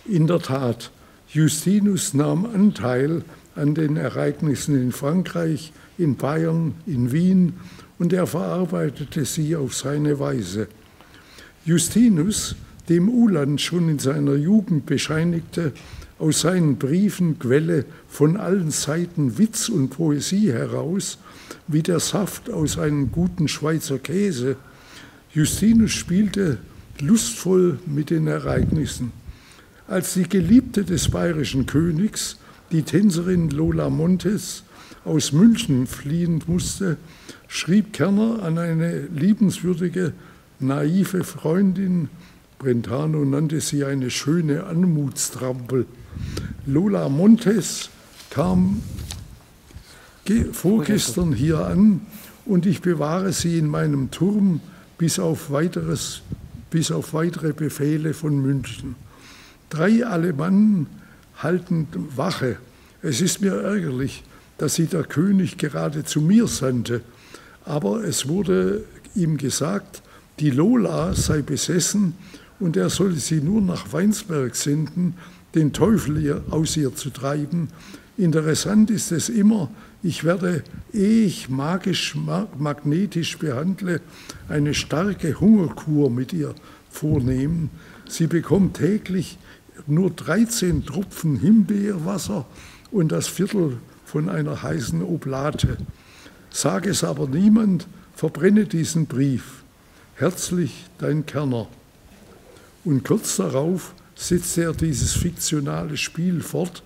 In 0.05 0.25
der 0.25 0.39
Tat, 0.39 0.91
Justinus 1.27 2.15
nahm 2.15 2.45
Anteil 2.45 3.23
an 3.55 3.75
den 3.75 3.97
Ereignissen 3.97 4.81
in 4.81 4.91
Frankreich, 4.91 5.71
in 5.97 6.15
Bayern, 6.15 6.73
in 6.87 7.11
Wien 7.11 7.59
und 7.99 8.13
er 8.13 8.25
verarbeitete 8.25 9.25
sie 9.25 9.55
auf 9.55 9.75
seine 9.75 10.19
Weise. 10.19 10.67
Justinus, 11.63 12.55
dem 12.89 13.07
Uland 13.07 13.61
schon 13.61 13.87
in 13.87 13.99
seiner 13.99 14.35
Jugend 14.35 14.87
bescheinigte, 14.87 15.73
aus 16.17 16.41
seinen 16.41 16.77
Briefen 16.77 17.37
Quelle 17.37 17.85
von 18.07 18.37
allen 18.37 18.71
Seiten 18.71 19.37
Witz 19.37 19.69
und 19.69 19.89
Poesie 19.89 20.51
heraus, 20.51 21.19
wie 21.67 21.83
der 21.83 21.99
Saft 21.99 22.49
aus 22.49 22.77
einem 22.77 23.11
guten 23.11 23.47
Schweizer 23.47 23.99
Käse. 23.99 24.55
Justinus 25.33 25.91
spielte 25.91 26.57
lustvoll 26.99 27.79
mit 27.85 28.09
den 28.09 28.27
Ereignissen. 28.27 29.11
Als 29.87 30.13
die 30.13 30.27
Geliebte 30.27 30.83
des 30.83 31.09
bayerischen 31.09 31.65
Königs, 31.65 32.37
die 32.71 32.83
Tänzerin 32.83 33.49
Lola 33.49 33.89
Montes, 33.89 34.63
aus 35.05 35.31
München 35.31 35.87
fliehen 35.87 36.43
musste, 36.47 36.97
schrieb 37.47 37.93
Kerner 37.93 38.43
an 38.43 38.57
eine 38.57 39.07
liebenswürdige, 39.07 40.13
naive 40.61 41.23
Freundin, 41.23 42.09
Brentano 42.59 43.25
nannte 43.25 43.59
sie 43.61 43.83
eine 43.83 44.09
schöne 44.09 44.65
Anmutstrampel, 44.65 45.85
Lola 46.65 47.09
Montes 47.09 47.89
kam 48.29 48.81
vorgestern 50.53 51.33
hier 51.33 51.65
an 51.65 52.01
und 52.45 52.65
ich 52.65 52.81
bewahre 52.81 53.33
sie 53.33 53.57
in 53.57 53.67
meinem 53.67 54.11
Turm 54.11 54.61
bis 54.97 55.19
auf, 55.19 55.51
weiteres, 55.51 56.21
bis 56.69 56.91
auf 56.91 57.13
weitere 57.13 57.53
Befehle 57.53 58.13
von 58.13 58.39
München. 58.39 58.95
Drei 59.69 60.05
Alemannen 60.05 60.87
halten 61.37 61.87
Wache. 62.15 62.57
Es 63.01 63.21
ist 63.21 63.41
mir 63.41 63.55
ärgerlich, 63.55 64.23
dass 64.57 64.75
sie 64.75 64.85
der 64.85 65.03
König 65.03 65.57
gerade 65.57 66.03
zu 66.03 66.21
mir 66.21 66.47
sandte, 66.47 67.01
aber 67.65 68.03
es 68.03 68.27
wurde 68.27 68.83
ihm 69.15 69.37
gesagt, 69.37 70.03
die 70.39 70.49
Lola 70.49 71.13
sei 71.13 71.41
besessen 71.41 72.13
und 72.59 72.77
er 72.77 72.89
solle 72.89 73.15
sie 73.15 73.41
nur 73.41 73.61
nach 73.61 73.91
Weinsberg 73.91 74.55
senden, 74.55 75.15
den 75.55 75.73
Teufel 75.73 76.41
aus 76.49 76.77
ihr 76.77 76.95
zu 76.95 77.09
treiben. 77.09 77.69
Interessant 78.17 78.89
ist 78.91 79.11
es 79.11 79.29
immer, 79.29 79.69
ich 80.03 80.23
werde, 80.23 80.63
ehe 80.93 81.25
ich 81.25 81.49
magisch, 81.49 82.15
magnetisch 82.57 83.37
behandle, 83.37 84.01
eine 84.49 84.73
starke 84.73 85.39
Hungerkur 85.39 86.09
mit 86.09 86.33
ihr 86.33 86.55
vornehmen. 86.89 87.69
Sie 88.07 88.27
bekommt 88.27 88.77
täglich 88.77 89.37
nur 89.87 90.11
13 90.11 90.85
Tropfen 90.85 91.37
Himbeerwasser 91.37 92.45
und 92.91 93.11
das 93.11 93.27
Viertel 93.27 93.77
von 94.05 94.29
einer 94.29 94.61
heißen 94.61 95.01
Oblate. 95.03 95.77
Sag 96.49 96.85
es 96.85 97.03
aber 97.03 97.27
niemand, 97.27 97.87
verbrenne 98.13 98.65
diesen 98.65 99.05
Brief. 99.05 99.60
Herzlich 100.21 100.85
dein 100.99 101.25
Kerner. 101.25 101.67
Und 102.85 103.03
kurz 103.03 103.37
darauf 103.37 103.95
setzte 104.13 104.65
er 104.65 104.73
dieses 104.73 105.13
fiktionale 105.13 105.97
Spiel 105.97 106.41
fort, 106.41 106.83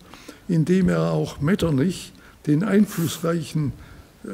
indem 0.47 0.87
er 0.87 1.11
auch 1.11 1.41
Metternich, 1.41 2.13
den, 2.47 2.63
einflussreichen, 2.63 3.73
äh, 4.23 4.29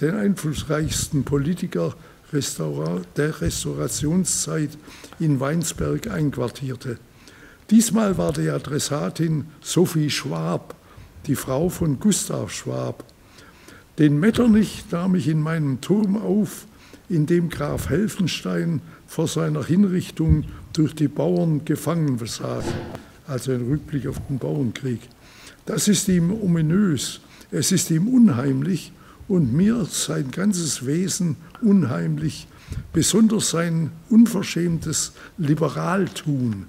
den 0.00 0.14
einflussreichsten 0.14 1.24
Politiker 1.24 1.96
der 2.32 3.40
Restaurationszeit 3.42 4.78
in 5.18 5.40
Weinsberg 5.40 6.08
einquartierte. 6.08 6.98
Diesmal 7.70 8.16
war 8.16 8.32
die 8.32 8.48
Adressatin 8.48 9.46
Sophie 9.60 10.08
Schwab, 10.08 10.76
die 11.26 11.34
Frau 11.34 11.68
von 11.68 11.98
Gustav 11.98 12.52
Schwab. 12.52 13.02
Den 13.98 14.20
Metternich 14.20 14.84
nahm 14.92 15.16
ich 15.16 15.26
in 15.26 15.40
meinem 15.40 15.80
Turm 15.80 16.16
auf, 16.16 16.68
in 17.08 17.26
dem 17.26 17.48
Graf 17.48 17.88
Helfenstein 17.88 18.80
vor 19.06 19.28
seiner 19.28 19.64
Hinrichtung 19.64 20.44
durch 20.72 20.94
die 20.94 21.08
Bauern 21.08 21.64
gefangen 21.64 22.18
saß, 22.18 22.64
also 23.26 23.52
ein 23.52 23.68
Rückblick 23.68 24.06
auf 24.06 24.20
den 24.28 24.38
Bauernkrieg. 24.38 25.00
Das 25.64 25.88
ist 25.88 26.08
ihm 26.08 26.32
ominös, 26.32 27.20
es 27.50 27.72
ist 27.72 27.90
ihm 27.90 28.08
unheimlich 28.08 28.92
und 29.28 29.52
mir 29.52 29.84
sein 29.84 30.30
ganzes 30.30 30.86
Wesen 30.86 31.36
unheimlich, 31.62 32.46
besonders 32.92 33.50
sein 33.50 33.90
unverschämtes 34.10 35.12
Liberaltun. 35.38 36.66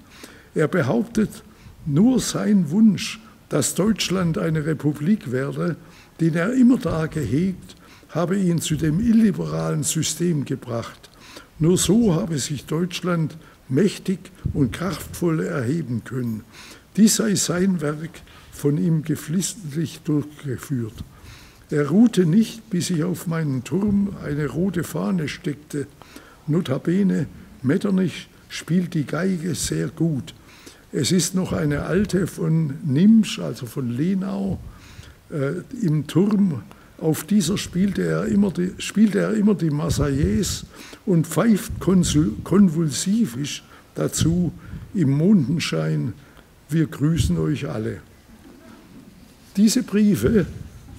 Er 0.54 0.68
behauptet, 0.68 1.42
nur 1.86 2.20
sein 2.20 2.70
Wunsch, 2.70 3.20
dass 3.48 3.74
Deutschland 3.74 4.38
eine 4.38 4.66
Republik 4.66 5.32
werde, 5.32 5.76
den 6.20 6.34
er 6.34 6.52
immer 6.52 6.78
da 6.78 7.06
gehegt, 7.06 7.76
habe 8.10 8.38
ihn 8.38 8.60
zu 8.60 8.76
dem 8.76 9.00
illiberalen 9.00 9.82
System 9.82 10.44
gebracht. 10.44 11.10
Nur 11.58 11.76
so 11.76 12.14
habe 12.14 12.38
sich 12.38 12.66
Deutschland 12.66 13.36
mächtig 13.68 14.18
und 14.54 14.72
kraftvoll 14.72 15.44
erheben 15.44 16.02
können. 16.04 16.44
Dies 16.96 17.16
sei 17.16 17.34
sein 17.34 17.80
Werk, 17.80 18.22
von 18.52 18.76
ihm 18.76 19.02
geflissentlich 19.02 20.00
durchgeführt. 20.00 20.94
Er 21.70 21.88
ruhte 21.88 22.26
nicht, 22.26 22.70
bis 22.70 22.90
ich 22.90 23.04
auf 23.04 23.26
meinen 23.26 23.62
Turm 23.62 24.16
eine 24.24 24.46
rote 24.46 24.84
Fahne 24.84 25.28
steckte. 25.28 25.86
Notabene, 26.46 27.26
Metternich 27.62 28.28
spielt 28.48 28.94
die 28.94 29.04
Geige 29.04 29.54
sehr 29.54 29.88
gut. 29.88 30.34
Es 30.90 31.12
ist 31.12 31.34
noch 31.34 31.52
eine 31.52 31.82
alte 31.82 32.26
von 32.26 32.74
Nimsch, 32.84 33.38
also 33.38 33.66
von 33.66 33.90
Lenau, 33.90 34.58
äh, 35.30 35.60
im 35.82 36.06
Turm. 36.06 36.62
Auf 36.98 37.24
dieser 37.24 37.56
spielte 37.56 38.02
er 38.02 38.26
immer 38.26 38.50
die, 38.50 38.72
spielte 38.78 39.20
er 39.20 39.34
immer 39.34 39.54
die 39.54 39.70
Marseillaise 39.70 40.66
und 41.06 41.26
pfeift 41.26 41.72
konvulsivisch 41.80 43.62
dazu 43.94 44.52
im 44.94 45.10
Mondenschein, 45.10 46.12
wir 46.68 46.86
grüßen 46.86 47.38
euch 47.38 47.68
alle. 47.68 48.00
Diese 49.56 49.82
Briefe 49.82 50.46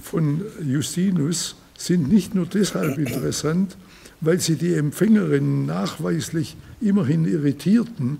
von 0.01 0.41
Justinus 0.65 1.55
sind 1.77 2.09
nicht 2.09 2.33
nur 2.33 2.45
deshalb 2.45 2.97
interessant, 2.97 3.77
weil 4.21 4.39
sie 4.39 4.55
die 4.55 4.73
Empfängerinnen 4.73 5.65
nachweislich 5.65 6.57
immerhin 6.81 7.25
irritierten, 7.25 8.17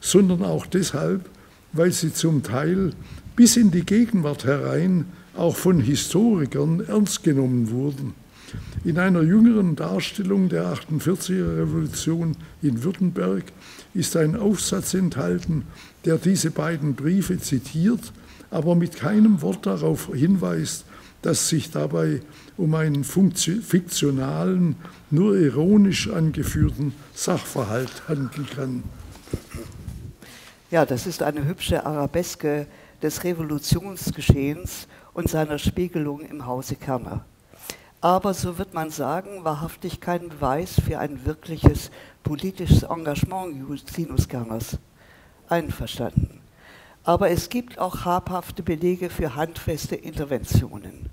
sondern 0.00 0.42
auch 0.42 0.66
deshalb, 0.66 1.28
weil 1.72 1.92
sie 1.92 2.12
zum 2.12 2.42
Teil 2.42 2.92
bis 3.36 3.56
in 3.56 3.70
die 3.70 3.84
Gegenwart 3.84 4.44
herein 4.44 5.06
auch 5.34 5.56
von 5.56 5.80
Historikern 5.80 6.80
ernst 6.86 7.22
genommen 7.22 7.70
wurden. 7.70 8.14
In 8.84 8.98
einer 8.98 9.22
jüngeren 9.22 9.76
Darstellung 9.76 10.48
der 10.48 10.74
48er 10.74 11.58
Revolution 11.58 12.36
in 12.60 12.82
Württemberg 12.82 13.44
ist 13.94 14.16
ein 14.16 14.36
Aufsatz 14.36 14.94
enthalten, 14.94 15.64
der 16.04 16.18
diese 16.18 16.50
beiden 16.50 16.94
Briefe 16.94 17.38
zitiert, 17.38 18.12
aber 18.50 18.74
mit 18.74 18.96
keinem 18.96 19.40
Wort 19.40 19.66
darauf 19.66 20.10
hinweist, 20.12 20.84
dass 21.22 21.48
sich 21.48 21.70
dabei 21.70 22.20
um 22.56 22.74
einen 22.74 23.04
fiktionalen, 23.04 24.76
nur 25.10 25.36
ironisch 25.36 26.10
angeführten 26.10 26.92
Sachverhalt 27.14 28.08
handeln 28.08 28.46
kann. 28.54 28.82
Ja, 30.70 30.84
das 30.84 31.06
ist 31.06 31.22
eine 31.22 31.46
hübsche 31.46 31.86
Arabeske 31.86 32.66
des 33.02 33.24
Revolutionsgeschehens 33.24 34.88
und 35.14 35.28
seiner 35.28 35.58
Spiegelung 35.58 36.20
im 36.20 36.46
Hause 36.46 36.76
Kerner. 36.76 37.24
Aber 38.00 38.34
so 38.34 38.58
wird 38.58 38.74
man 38.74 38.90
sagen, 38.90 39.44
wahrhaftig 39.44 40.00
kein 40.00 40.28
Beweis 40.28 40.80
für 40.80 40.98
ein 40.98 41.24
wirkliches 41.24 41.90
politisches 42.22 42.82
Engagement 42.82 43.56
Justinus 43.68 44.28
Kerners. 44.28 44.78
Einverstanden. 45.48 46.40
Aber 47.04 47.30
es 47.30 47.48
gibt 47.48 47.78
auch 47.78 48.04
habhafte 48.04 48.62
Belege 48.62 49.10
für 49.10 49.34
handfeste 49.34 49.96
Interventionen. 49.96 51.10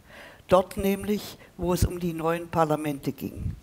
Dort 0.47 0.77
nämlich, 0.77 1.37
wo 1.57 1.73
es 1.73 1.85
um 1.85 1.99
die 1.99 2.13
neuen 2.13 2.47
Parlamente 2.47 3.11
ging. 3.11 3.55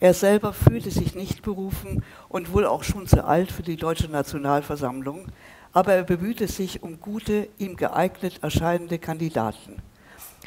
Er 0.00 0.12
selber 0.12 0.52
fühlte 0.52 0.90
sich 0.90 1.14
nicht 1.14 1.42
berufen 1.42 2.02
und 2.28 2.52
wohl 2.52 2.66
auch 2.66 2.82
schon 2.82 3.06
zu 3.06 3.24
alt 3.24 3.50
für 3.50 3.62
die 3.62 3.76
Deutsche 3.76 4.08
Nationalversammlung, 4.08 5.26
aber 5.74 5.94
er 5.94 6.04
bemühte 6.04 6.46
sich 6.46 6.82
um 6.82 7.00
gute, 7.00 7.48
ihm 7.58 7.76
geeignet 7.76 8.38
erscheinende 8.42 8.98
Kandidaten. 8.98 9.82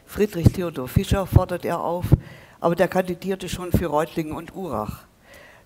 Friedrich 0.06 0.54
Theodor 0.54 0.88
Fischer 0.88 1.28
fordert 1.28 1.66
er 1.66 1.82
auf, 1.82 2.06
aber 2.62 2.76
der 2.76 2.88
kandidierte 2.88 3.50
schon 3.50 3.72
für 3.74 3.88
Reutlingen 3.88 4.32
und 4.32 4.56
Urach. 4.56 5.06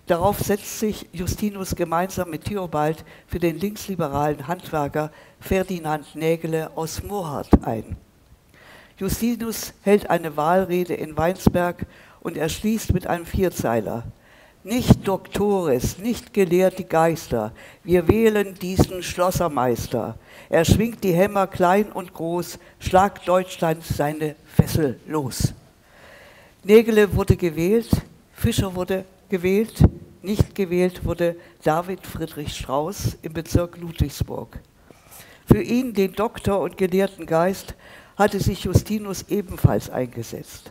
Darauf 0.06 0.40
setzt 0.40 0.80
sich 0.80 1.06
Justinus 1.12 1.76
gemeinsam 1.76 2.28
mit 2.28 2.46
Theobald 2.46 3.04
für 3.28 3.38
den 3.38 3.60
linksliberalen 3.60 4.48
Handwerker 4.48 5.12
Ferdinand 5.38 6.16
Nägele 6.16 6.72
aus 6.74 7.04
Mohart 7.04 7.64
ein. 7.64 7.96
Justinus 8.98 9.74
hält 9.82 10.10
eine 10.10 10.36
Wahlrede 10.36 10.94
in 10.94 11.16
Weinsberg 11.16 11.86
und 12.20 12.36
er 12.36 12.48
schließt 12.48 12.92
mit 12.92 13.06
einem 13.06 13.26
Vierzeiler. 13.26 14.02
Nicht 14.64 15.08
Doktores, 15.08 15.98
nicht 15.98 16.32
gelehrte 16.32 16.84
Geister, 16.84 17.50
wir 17.82 18.06
wählen 18.06 18.54
diesen 18.54 19.02
Schlossermeister. 19.02 20.16
Er 20.48 20.64
schwingt 20.64 21.02
die 21.02 21.12
Hämmer 21.12 21.48
klein 21.48 21.90
und 21.90 22.14
groß, 22.14 22.60
schlagt 22.78 23.26
Deutschland 23.26 23.82
seine 23.82 24.36
Fessel 24.46 25.00
los. 25.08 25.52
Nägele 26.62 27.12
wurde 27.16 27.36
gewählt, 27.36 27.90
Fischer 28.32 28.72
wurde 28.76 29.04
gewählt, 29.28 29.82
nicht 30.22 30.54
gewählt 30.54 31.04
wurde 31.04 31.34
David 31.64 32.06
Friedrich 32.06 32.54
Strauß 32.54 33.18
im 33.22 33.32
Bezirk 33.32 33.78
Ludwigsburg. 33.78 34.60
Für 35.46 35.60
ihn, 35.60 35.92
den 35.92 36.12
Doktor 36.12 36.60
und 36.60 36.76
gelehrten 36.76 37.26
Geist, 37.26 37.74
hatte 38.16 38.38
sich 38.38 38.62
Justinus 38.62 39.24
ebenfalls 39.28 39.90
eingesetzt. 39.90 40.70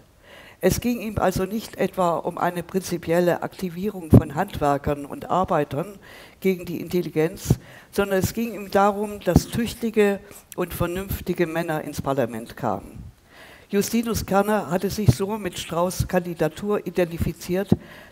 Es 0.63 0.80
ging 0.80 1.02
ihm 1.02 1.17
also 1.17 1.45
nicht 1.45 1.78
etwa 1.78 2.17
um 2.17 2.38
eine 2.38 2.62
prinzipielle 2.62 3.41
Aktivierung 3.41 4.12
von 4.12 4.36
Handwerkern 4.36 5.08
und 5.08 5.32
Arbeitern 5.32 5.97
gegen 6.39 6.65
die 6.65 6.80
Intelligenz, 6.80 7.56
sondern 7.91 8.19
es 8.19 8.34
ging 8.34 8.54
ihm 8.54 8.69
darum, 8.69 9.19
dass 9.21 9.47
tüchtige 9.47 10.19
und 10.56 10.71
vernünftige 10.71 11.47
Männer 11.47 11.84
ins 11.84 12.04
Parlament 12.04 12.56
kamen. 12.56 13.02
Justinus 13.69 14.28
Kerner 14.28 14.69
hatte 14.69 14.91
sich 14.91 15.10
so 15.15 15.36
mit 15.39 15.58
Strauß 15.58 16.08
Kandidatur 16.08 16.86
identifiziert, 16.86 17.69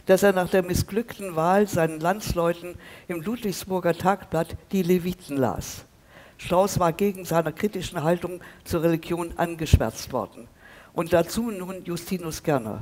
dass 0.08 0.24
er 0.24 0.34
nach 0.34 0.50
der 0.50 0.64
missglückten 0.64 1.36
Wahl 1.36 1.68
seinen 1.68 2.00
Landsleuten 2.00 2.74
im 3.08 3.22
Ludwigsburger 3.22 3.94
Tagblatt 3.94 4.56
die 4.72 4.82
Leviten 4.82 5.38
las. 5.38 5.86
Strauß 6.40 6.80
war 6.80 6.94
gegen 6.94 7.26
seine 7.26 7.54
kritischen 7.54 8.02
Haltung 8.02 8.42
zur 8.64 8.82
Religion 8.82 9.34
angeschwärzt 9.36 10.12
worden. 10.14 10.48
Und 10.94 11.14
dazu 11.14 11.52
nun 11.52 11.84
Justinus 11.86 12.44
Kerner. 12.44 12.82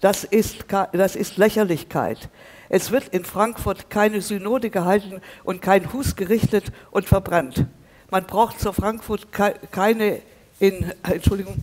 Das 0.00 0.24
ist, 0.24 0.66
das 0.92 1.16
ist 1.16 1.36
Lächerlichkeit. 1.36 2.28
Es 2.68 2.90
wird 2.90 3.08
in 3.08 3.24
Frankfurt 3.24 3.90
keine 3.90 4.20
Synode 4.20 4.70
gehalten 4.70 5.20
und 5.42 5.62
kein 5.62 5.92
Hus 5.92 6.14
gerichtet 6.14 6.72
und 6.90 7.06
verbrannt. 7.06 7.66
Man 8.10 8.24
braucht 8.24 8.60
zur 8.60 8.72
Frankfurt 8.72 9.28
keine 9.32 10.20
in, 10.60 10.92
Entschuldigung, 11.02 11.56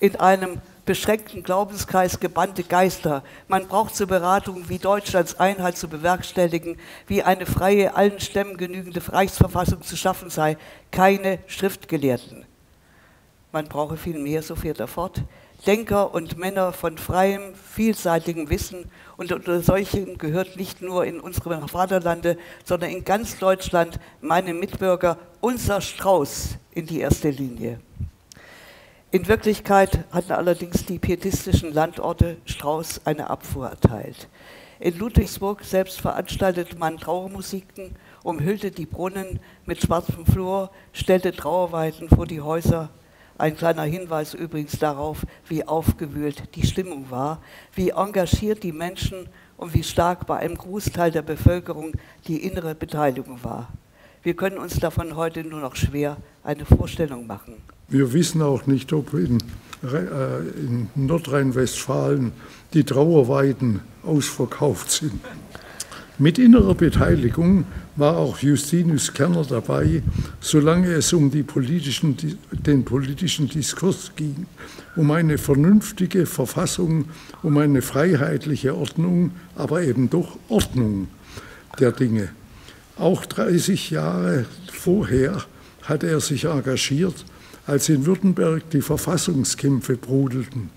in 0.00 0.16
einem 0.16 0.60
beschränkten 0.84 1.42
Glaubenskreis 1.42 2.20
gebannte 2.20 2.62
Geister. 2.62 3.22
Man 3.48 3.66
braucht 3.66 3.94
zur 3.94 4.06
Beratung, 4.06 4.68
wie 4.68 4.78
Deutschlands 4.78 5.38
Einheit 5.38 5.76
zu 5.76 5.88
bewerkstelligen, 5.88 6.78
wie 7.06 7.22
eine 7.22 7.44
freie, 7.44 7.94
allen 7.94 8.20
Stämmen 8.20 8.56
genügende 8.56 9.02
Reichsverfassung 9.12 9.82
zu 9.82 9.96
schaffen 9.96 10.30
sei, 10.30 10.56
keine 10.92 11.40
Schriftgelehrten. 11.48 12.45
Man 13.56 13.68
brauche 13.68 13.96
vielmehr, 13.96 14.42
so 14.42 14.54
fährt 14.54 14.80
er 14.80 14.86
fort, 14.86 15.22
Denker 15.66 16.12
und 16.12 16.36
Männer 16.36 16.74
von 16.74 16.98
freiem, 16.98 17.54
vielseitigem 17.54 18.50
Wissen. 18.50 18.90
Und 19.16 19.32
unter 19.32 19.62
solchen 19.62 20.18
gehört 20.18 20.58
nicht 20.58 20.82
nur 20.82 21.06
in 21.06 21.20
unserem 21.20 21.66
Vaterlande, 21.66 22.36
sondern 22.66 22.90
in 22.90 23.02
ganz 23.02 23.38
Deutschland 23.38 23.98
meine 24.20 24.52
Mitbürger, 24.52 25.16
unser 25.40 25.80
Strauß 25.80 26.58
in 26.72 26.84
die 26.84 27.00
erste 27.00 27.30
Linie. 27.30 27.80
In 29.10 29.26
Wirklichkeit 29.26 30.04
hatten 30.10 30.32
allerdings 30.32 30.84
die 30.84 30.98
pietistischen 30.98 31.72
Landorte 31.72 32.36
Strauß 32.44 33.06
eine 33.06 33.30
Abfuhr 33.30 33.68
erteilt. 33.70 34.28
In 34.80 34.98
Ludwigsburg 34.98 35.64
selbst 35.64 36.02
veranstaltete 36.02 36.76
man 36.76 36.98
Trauermusiken, 36.98 37.96
umhüllte 38.22 38.70
die 38.70 38.84
Brunnen 38.84 39.40
mit 39.64 39.80
schwarzem 39.80 40.26
Flur, 40.26 40.70
stellte 40.92 41.32
Trauerweiden 41.32 42.10
vor 42.10 42.26
die 42.26 42.42
Häuser. 42.42 42.90
Ein 43.38 43.56
kleiner 43.56 43.82
Hinweis 43.82 44.32
übrigens 44.32 44.78
darauf, 44.78 45.26
wie 45.46 45.64
aufgewühlt 45.64 46.42
die 46.54 46.66
Stimmung 46.66 47.10
war, 47.10 47.42
wie 47.74 47.90
engagiert 47.90 48.62
die 48.62 48.72
Menschen 48.72 49.28
und 49.58 49.74
wie 49.74 49.82
stark 49.82 50.26
bei 50.26 50.38
einem 50.38 50.56
Großteil 50.56 51.10
der 51.10 51.22
Bevölkerung 51.22 51.92
die 52.26 52.44
innere 52.44 52.74
Beteiligung 52.74 53.42
war. 53.42 53.68
Wir 54.22 54.34
können 54.34 54.58
uns 54.58 54.80
davon 54.80 55.16
heute 55.16 55.44
nur 55.44 55.60
noch 55.60 55.76
schwer 55.76 56.16
eine 56.42 56.64
Vorstellung 56.64 57.26
machen. 57.26 57.54
Wir 57.88 58.12
wissen 58.12 58.42
auch 58.42 58.66
nicht, 58.66 58.92
ob 58.92 59.12
in, 59.14 59.38
äh, 59.84 60.38
in 60.58 60.88
Nordrhein-Westfalen 60.94 62.32
die 62.72 62.84
Trauerweiden 62.84 63.80
ausverkauft 64.02 64.90
sind. 64.90 65.20
Mit 66.18 66.38
innerer 66.38 66.74
Beteiligung 66.74 67.66
war 67.94 68.16
auch 68.16 68.38
Justinus 68.38 69.12
Kerner 69.12 69.44
dabei, 69.44 70.02
solange 70.40 70.92
es 70.92 71.12
um 71.12 71.30
politischen, 71.44 72.16
den 72.50 72.86
politischen 72.86 73.50
Diskurs 73.50 74.12
ging, 74.16 74.46
um 74.96 75.10
eine 75.10 75.36
vernünftige 75.36 76.24
Verfassung, 76.24 77.10
um 77.42 77.58
eine 77.58 77.82
freiheitliche 77.82 78.74
Ordnung, 78.74 79.32
aber 79.56 79.82
eben 79.82 80.08
doch 80.08 80.38
Ordnung 80.48 81.08
der 81.78 81.92
Dinge. 81.92 82.30
Auch 82.96 83.26
30 83.26 83.90
Jahre 83.90 84.46
vorher 84.72 85.44
hatte 85.82 86.06
er 86.06 86.20
sich 86.20 86.46
engagiert, 86.46 87.26
als 87.66 87.90
in 87.90 88.06
Württemberg 88.06 88.70
die 88.70 88.80
Verfassungskämpfe 88.80 89.98
brodelten. 89.98 90.70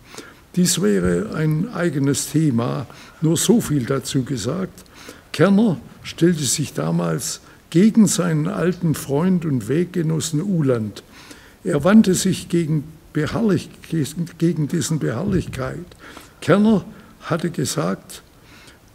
Dies 0.57 0.81
wäre 0.81 1.33
ein 1.33 1.71
eigenes 1.73 2.29
Thema, 2.29 2.87
nur 3.21 3.37
so 3.37 3.61
viel 3.61 3.85
dazu 3.85 4.23
gesagt. 4.23 4.83
Kerner 5.39 5.79
stellte 6.03 6.43
sich 6.43 6.73
damals 6.73 7.39
gegen 7.69 8.07
seinen 8.07 8.49
alten 8.49 8.93
Freund 8.93 9.45
und 9.45 9.69
Weggenossen 9.69 10.41
Uland. 10.41 11.01
Er 11.63 11.85
wandte 11.85 12.13
sich 12.13 12.49
gegen, 12.49 12.83
Beharrlich, 13.13 13.69
gegen 14.37 14.67
dessen 14.67 14.99
Beharrlichkeit. 14.99 15.85
Kerner 16.41 16.83
hatte 17.21 17.51
gesagt, 17.51 18.21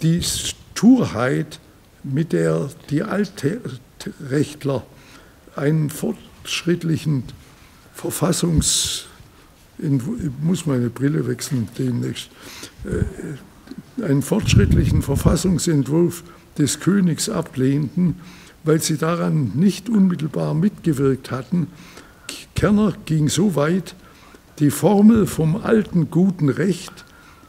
die 0.02 0.22
Sturheit 0.22 1.60
mit 2.02 2.34
der 2.34 2.68
die 2.90 3.02
Altrechtler 3.02 4.84
einen 5.56 5.88
fortschrittlichen 5.88 7.22
Verfassungs 7.94 9.06
muss 10.42 10.66
meine 10.66 10.90
Brille 10.90 11.26
wechseln 11.26 11.68
demnächst, 11.78 12.28
äh, 12.84 13.04
einen 14.02 14.22
fortschrittlichen 14.22 15.02
Verfassungsentwurf 15.02 16.24
des 16.58 16.80
Königs 16.80 17.28
ablehnten, 17.28 18.16
weil 18.64 18.80
sie 18.80 18.96
daran 18.96 19.52
nicht 19.54 19.88
unmittelbar 19.88 20.54
mitgewirkt 20.54 21.30
hatten. 21.30 21.68
Kerner 22.54 22.94
ging 23.04 23.28
so 23.28 23.56
weit, 23.56 23.94
die 24.58 24.70
Formel 24.70 25.26
vom 25.26 25.56
alten 25.56 26.10
guten 26.10 26.48
Recht, 26.48 27.04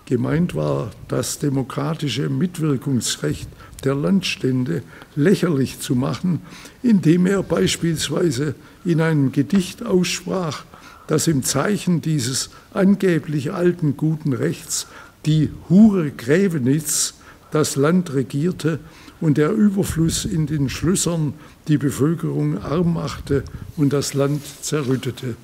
gemeint 0.06 0.56
war 0.56 0.92
das 1.08 1.40
demokratische 1.40 2.30
Mitwirkungsrecht 2.30 3.48
der 3.84 3.96
Landstände 3.96 4.82
lächerlich 5.16 5.80
zu 5.80 5.96
machen, 5.96 6.42
indem 6.82 7.28
er 7.28 7.44
beispielsweise 7.44 8.56
in 8.84 9.02
einem 9.02 9.32
Gedicht 9.32 9.86
aussprach, 9.86 10.66
dass 11.08 11.28
im 11.28 11.44
Zeichen 11.44 12.02
dieses 12.02 12.50
angeblich 12.74 13.54
alten 13.54 13.96
guten 13.96 14.34
Rechts 14.34 14.88
die 15.26 15.50
Hure 15.70 16.12
Grävenitz 16.12 17.16
das 17.52 17.76
Land 17.76 18.14
regierte 18.14 18.80
und 19.22 19.38
der 19.38 19.52
Überfluss 19.52 20.26
in 20.26 20.46
den 20.46 20.70
Schlössern 20.70 21.34
die 21.68 21.78
Bevölkerung 21.78 22.62
arm 22.62 22.94
machte 22.94 23.44
und 23.78 23.94
das 23.94 24.14
Land 24.14 24.42
zerrüttete. 24.62 25.36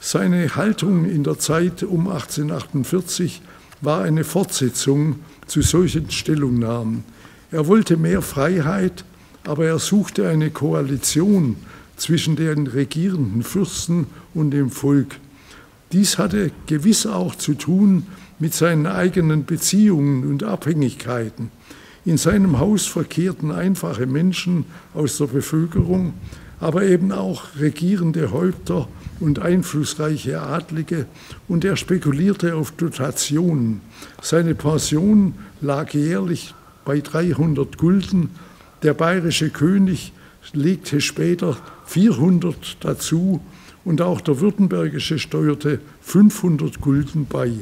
Seine 0.00 0.56
Haltung 0.56 1.08
in 1.08 1.22
der 1.22 1.38
Zeit 1.38 1.84
um 1.84 2.08
1848 2.08 3.40
war 3.82 4.02
eine 4.02 4.24
Fortsetzung 4.24 5.20
zu 5.46 5.62
solchen 5.62 6.10
Stellungnahmen. 6.10 7.04
Er 7.52 7.68
wollte 7.68 7.96
mehr 7.96 8.20
Freiheit, 8.20 9.04
aber 9.44 9.66
er 9.66 9.78
suchte 9.78 10.28
eine 10.28 10.50
Koalition 10.50 11.56
zwischen 11.96 12.34
den 12.34 12.66
regierenden 12.66 13.42
Fürsten 13.44 14.06
und 14.34 14.50
dem 14.50 14.70
Volk. 14.70 15.20
Dies 15.92 16.16
hatte 16.16 16.50
gewiss 16.66 17.06
auch 17.06 17.34
zu 17.34 17.54
tun 17.54 18.06
mit 18.38 18.54
seinen 18.54 18.86
eigenen 18.86 19.44
Beziehungen 19.44 20.26
und 20.26 20.42
Abhängigkeiten. 20.42 21.50
In 22.04 22.16
seinem 22.16 22.58
Haus 22.58 22.86
verkehrten 22.86 23.52
einfache 23.52 24.06
Menschen 24.06 24.64
aus 24.94 25.18
der 25.18 25.26
Bevölkerung, 25.26 26.14
aber 26.58 26.84
eben 26.84 27.12
auch 27.12 27.44
regierende 27.60 28.32
Häupter 28.32 28.88
und 29.20 29.38
einflussreiche 29.38 30.40
Adlige 30.40 31.06
und 31.46 31.64
er 31.64 31.76
spekulierte 31.76 32.56
auf 32.56 32.72
Dotationen. 32.72 33.82
Seine 34.20 34.54
Pension 34.54 35.34
lag 35.60 35.92
jährlich 35.92 36.54
bei 36.84 37.00
300 37.00 37.78
Gulden. 37.78 38.30
Der 38.82 38.94
bayerische 38.94 39.50
König 39.50 40.12
legte 40.52 41.00
später 41.00 41.56
400 41.86 42.78
dazu 42.80 43.40
und 43.84 44.00
auch 44.00 44.20
der 44.20 44.40
württembergische 44.40 45.18
steuerte 45.18 45.80
500 46.02 46.80
Gulden 46.80 47.26
bei. 47.28 47.52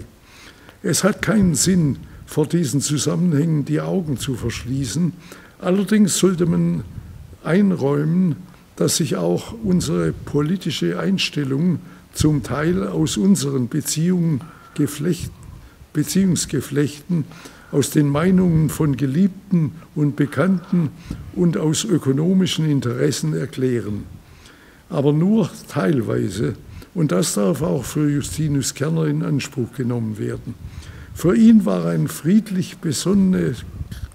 Es 0.83 1.05
hat 1.05 1.23
keinen 1.23 1.55
Sinn, 1.55 1.97
vor 2.27 2.47
diesen 2.47 2.81
Zusammenhängen 2.81 3.65
die 3.65 3.81
Augen 3.81 4.17
zu 4.17 4.35
verschließen. 4.35 5.13
Allerdings 5.59 6.17
sollte 6.19 6.47
man 6.47 6.85
einräumen, 7.43 8.37
dass 8.77 8.97
sich 8.97 9.17
auch 9.17 9.53
unsere 9.65 10.13
politische 10.13 10.99
Einstellung 10.99 11.81
zum 12.13 12.43
Teil 12.43 12.87
aus 12.87 13.17
unseren 13.17 13.69
Beziehungen, 13.69 14.43
Geflecht, 14.75 15.33
Beziehungsgeflechten, 15.93 17.25
aus 17.73 17.91
den 17.91 18.09
Meinungen 18.09 18.69
von 18.69 18.97
Geliebten 18.97 19.73
und 19.95 20.17
Bekannten 20.17 20.91
und 21.35 21.57
aus 21.57 21.85
ökonomischen 21.85 22.69
Interessen 22.69 23.35
erklären. 23.35 24.05
Aber 24.91 25.13
nur 25.13 25.49
teilweise. 25.69 26.55
Und 26.95 27.13
das 27.13 27.35
darf 27.35 27.63
auch 27.63 27.85
für 27.85 28.11
Justinus 28.11 28.75
Kerner 28.75 29.07
in 29.07 29.23
Anspruch 29.23 29.73
genommen 29.73 30.19
werden. 30.19 30.55
Für 31.15 31.37
ihn 31.37 31.65
war 31.65 31.87
eine 31.87 32.09
friedlich 32.09 32.79
besonnene 32.79 33.55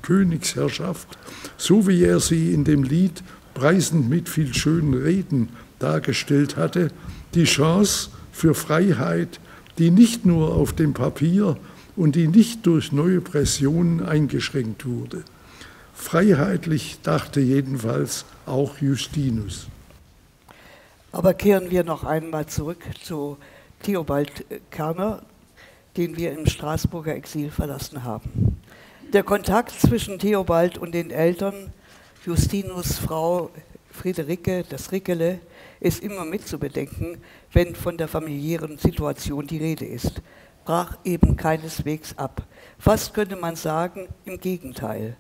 Königsherrschaft, 0.01 1.17
so 1.57 1.87
wie 1.87 2.03
er 2.03 2.19
sie 2.19 2.53
in 2.53 2.63
dem 2.63 2.83
Lied 2.83 3.23
preisend 3.53 4.09
mit 4.09 4.29
viel 4.29 4.53
schönen 4.53 4.93
Reden 4.93 5.49
dargestellt 5.79 6.57
hatte, 6.57 6.89
die 7.33 7.45
Chance 7.45 8.09
für 8.31 8.53
Freiheit, 8.53 9.39
die 9.77 9.91
nicht 9.91 10.25
nur 10.25 10.53
auf 10.53 10.73
dem 10.73 10.93
Papier 10.93 11.57
und 11.95 12.15
die 12.15 12.27
nicht 12.27 12.65
durch 12.65 12.91
neue 12.91 13.21
Pressionen 13.21 14.03
eingeschränkt 14.03 14.85
wurde. 14.85 15.23
Freiheitlich 15.93 16.99
dachte 17.03 17.39
jedenfalls 17.39 18.25
auch 18.45 18.77
Justinus. 18.79 19.67
Aber 21.15 21.33
kehren 21.33 21.71
wir 21.71 21.85
noch 21.85 22.03
einmal 22.03 22.45
zurück 22.45 22.83
zu 23.01 23.37
Theobald 23.83 24.43
Kerner, 24.69 25.21
den 25.95 26.17
wir 26.17 26.33
im 26.33 26.45
Straßburger 26.45 27.15
Exil 27.15 27.51
verlassen 27.51 28.03
haben. 28.03 28.59
Der 29.13 29.23
Kontakt 29.23 29.71
zwischen 29.71 30.19
Theobald 30.19 30.77
und 30.77 30.93
den 30.93 31.11
Eltern 31.11 31.71
Justinus 32.25 32.97
Frau 32.97 33.49
Friederike, 33.91 34.65
das 34.67 34.91
Rickele, 34.91 35.39
ist 35.79 36.03
immer 36.03 36.25
mitzubedenken, 36.25 37.19
wenn 37.53 37.75
von 37.75 37.95
der 37.95 38.09
familiären 38.09 38.77
Situation 38.77 39.47
die 39.47 39.59
Rede 39.59 39.85
ist. 39.85 40.21
Brach 40.65 40.97
eben 41.05 41.37
keineswegs 41.37 42.17
ab. 42.17 42.43
Fast 42.77 43.13
könnte 43.13 43.37
man 43.37 43.55
sagen, 43.55 44.09
im 44.25 44.37
Gegenteil. 44.37 45.15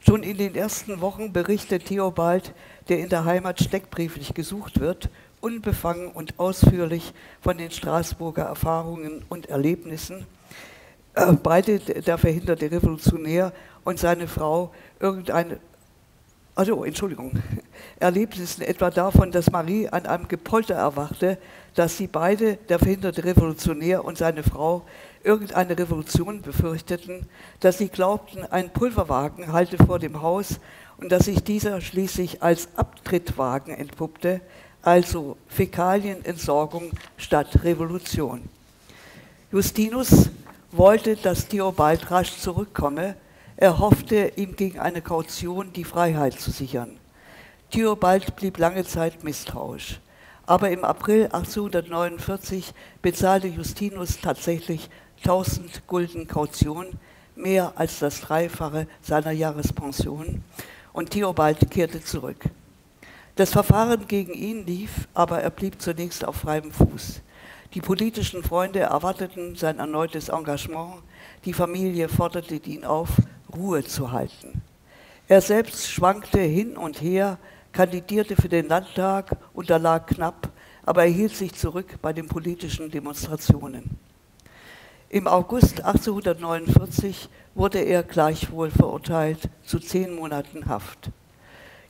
Schon 0.00 0.22
in 0.22 0.38
den 0.38 0.54
ersten 0.54 1.00
Wochen 1.00 1.32
berichtet 1.32 1.86
Theobald, 1.86 2.54
der 2.88 3.00
in 3.00 3.08
der 3.08 3.24
Heimat 3.24 3.60
steckbrieflich 3.60 4.34
gesucht 4.34 4.78
wird, 4.78 5.10
unbefangen 5.40 6.08
und 6.08 6.38
ausführlich 6.38 7.12
von 7.40 7.58
den 7.58 7.70
Straßburger 7.70 8.44
Erfahrungen 8.44 9.24
und 9.28 9.46
Erlebnissen, 9.46 10.26
äh, 11.14 11.32
breitet 11.32 12.06
der 12.06 12.18
verhinderte 12.18 12.70
Revolutionär 12.70 13.52
und 13.84 13.98
seine 13.98 14.28
Frau 14.28 14.72
irgendeine 15.00 15.58
also, 16.56 16.84
Entschuldigung. 16.84 17.32
Erlebnissen 18.00 18.62
etwa 18.62 18.88
davon, 18.88 19.30
dass 19.30 19.50
Marie 19.50 19.90
an 19.90 20.06
einem 20.06 20.26
Gepolter 20.26 20.74
erwachte, 20.74 21.36
dass 21.74 21.98
sie 21.98 22.06
beide, 22.06 22.56
der 22.56 22.78
verhinderte 22.78 23.24
Revolutionär 23.24 24.02
und 24.02 24.16
seine 24.16 24.42
Frau, 24.42 24.86
irgendeine 25.22 25.78
Revolution 25.78 26.40
befürchteten, 26.40 27.28
dass 27.60 27.76
sie 27.76 27.88
glaubten, 27.88 28.42
ein 28.50 28.70
Pulverwagen 28.70 29.52
halte 29.52 29.76
vor 29.76 29.98
dem 29.98 30.22
Haus 30.22 30.58
und 30.96 31.12
dass 31.12 31.26
sich 31.26 31.44
dieser 31.44 31.82
schließlich 31.82 32.42
als 32.42 32.68
Abtrittwagen 32.76 33.74
entpuppte, 33.74 34.40
also 34.86 35.36
Fäkalienentsorgung 35.48 36.92
statt 37.16 37.64
Revolution. 37.64 38.48
Justinus 39.50 40.30
wollte, 40.70 41.16
dass 41.16 41.48
Theobald 41.48 42.08
rasch 42.10 42.36
zurückkomme. 42.38 43.16
Er 43.56 43.80
hoffte, 43.80 44.32
ihm 44.36 44.54
gegen 44.54 44.78
eine 44.78 45.02
Kaution 45.02 45.72
die 45.72 45.82
Freiheit 45.82 46.38
zu 46.38 46.52
sichern. 46.52 46.98
Theobald 47.72 48.36
blieb 48.36 48.58
lange 48.58 48.84
Zeit 48.84 49.24
misstrauisch. 49.24 49.98
Aber 50.46 50.70
im 50.70 50.84
April 50.84 51.24
1849 51.24 52.72
bezahlte 53.02 53.48
Justinus 53.48 54.20
tatsächlich 54.20 54.88
1000 55.18 55.88
Gulden 55.88 56.28
Kaution, 56.28 56.86
mehr 57.34 57.72
als 57.74 57.98
das 57.98 58.20
Dreifache 58.20 58.86
seiner 59.02 59.32
Jahrespension, 59.32 60.44
und 60.92 61.10
Theobald 61.10 61.72
kehrte 61.72 62.04
zurück. 62.04 62.50
Das 63.36 63.50
Verfahren 63.50 64.08
gegen 64.08 64.32
ihn 64.32 64.64
lief, 64.64 65.08
aber 65.12 65.42
er 65.42 65.50
blieb 65.50 65.82
zunächst 65.82 66.24
auf 66.24 66.36
freiem 66.36 66.72
Fuß. 66.72 67.20
Die 67.74 67.82
politischen 67.82 68.42
Freunde 68.42 68.80
erwarteten 68.80 69.56
sein 69.56 69.78
erneutes 69.78 70.30
Engagement, 70.30 71.02
die 71.44 71.52
Familie 71.52 72.08
forderte 72.08 72.54
ihn 72.54 72.86
auf, 72.86 73.10
Ruhe 73.54 73.84
zu 73.84 74.10
halten. 74.10 74.62
Er 75.28 75.42
selbst 75.42 75.90
schwankte 75.90 76.40
hin 76.40 76.78
und 76.78 77.02
her, 77.02 77.36
kandidierte 77.72 78.36
für 78.36 78.48
den 78.48 78.68
Landtag, 78.68 79.36
unterlag 79.52 80.06
knapp, 80.06 80.48
aber 80.86 81.04
er 81.04 81.10
hielt 81.10 81.36
sich 81.36 81.52
zurück 81.52 81.98
bei 82.00 82.14
den 82.14 82.28
politischen 82.28 82.90
Demonstrationen. 82.90 83.98
Im 85.10 85.26
August 85.26 85.84
1849 85.84 87.28
wurde 87.54 87.80
er 87.80 88.02
gleichwohl 88.02 88.70
verurteilt 88.70 89.50
zu 89.62 89.78
zehn 89.78 90.14
Monaten 90.14 90.66
Haft. 90.68 91.10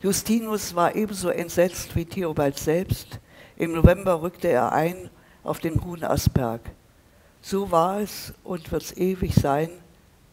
Justinus 0.02 0.74
war 0.74 0.94
ebenso 0.94 1.30
entsetzt 1.30 1.94
wie 1.96 2.04
Theobald 2.04 2.58
selbst. 2.58 3.20
Im 3.56 3.72
November 3.72 4.22
rückte 4.22 4.48
er 4.48 4.72
ein 4.72 5.10
auf 5.42 5.58
den 5.58 5.82
Hohen 5.84 6.04
Asperg. 6.04 6.60
So 7.40 7.70
war 7.70 8.00
es 8.00 8.34
und 8.44 8.70
wird 8.72 8.82
es 8.82 8.96
ewig 8.96 9.34
sein. 9.34 9.70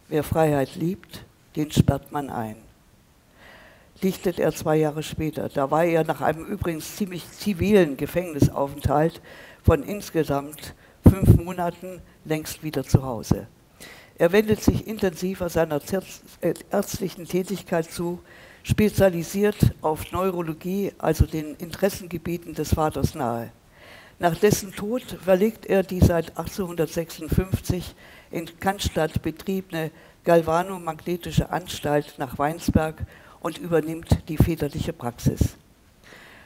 Wer 0.09 0.23
Freiheit 0.23 0.75
liebt, 0.75 1.25
den 1.55 1.71
sperrt 1.71 2.11
man 2.11 2.29
ein 2.29 2.57
dichtet 4.03 4.37
er 4.39 4.53
zwei 4.53 4.75
Jahre 4.75 5.01
später. 5.01 5.49
Da 5.49 5.71
war 5.71 5.85
er 5.85 6.03
nach 6.03 6.21
einem 6.21 6.45
übrigens 6.45 6.95
ziemlich 6.97 7.29
zivilen 7.31 7.97
Gefängnisaufenthalt 7.97 9.21
von 9.63 9.81
insgesamt 9.83 10.75
fünf 11.07 11.37
Monaten 11.37 12.01
längst 12.25 12.63
wieder 12.63 12.83
zu 12.83 13.03
Hause. 13.03 13.47
Er 14.17 14.31
wendet 14.31 14.61
sich 14.61 14.87
intensiver 14.87 15.49
seiner 15.49 15.79
äh, 16.41 16.53
ärztlichen 16.69 17.25
Tätigkeit 17.27 17.89
zu, 17.89 18.19
spezialisiert 18.63 19.75
auf 19.81 20.11
Neurologie, 20.11 20.93
also 20.97 21.25
den 21.25 21.55
Interessengebieten 21.55 22.53
des 22.53 22.73
Vaters 22.73 23.13
nahe. 23.13 23.51
Nach 24.19 24.35
dessen 24.35 24.71
Tod 24.71 25.03
verlegt 25.21 25.65
er 25.65 25.83
die 25.83 25.99
seit 25.99 26.37
1856 26.37 27.93
in 28.31 28.59
Cannstatt 28.59 29.21
betriebene 29.21 29.91
galvanomagnetische 30.23 31.49
Anstalt 31.51 32.15
nach 32.17 32.37
Weinsberg 32.37 33.05
und 33.41 33.57
übernimmt 33.57 34.29
die 34.29 34.37
väterliche 34.37 34.93
Praxis. 34.93 35.57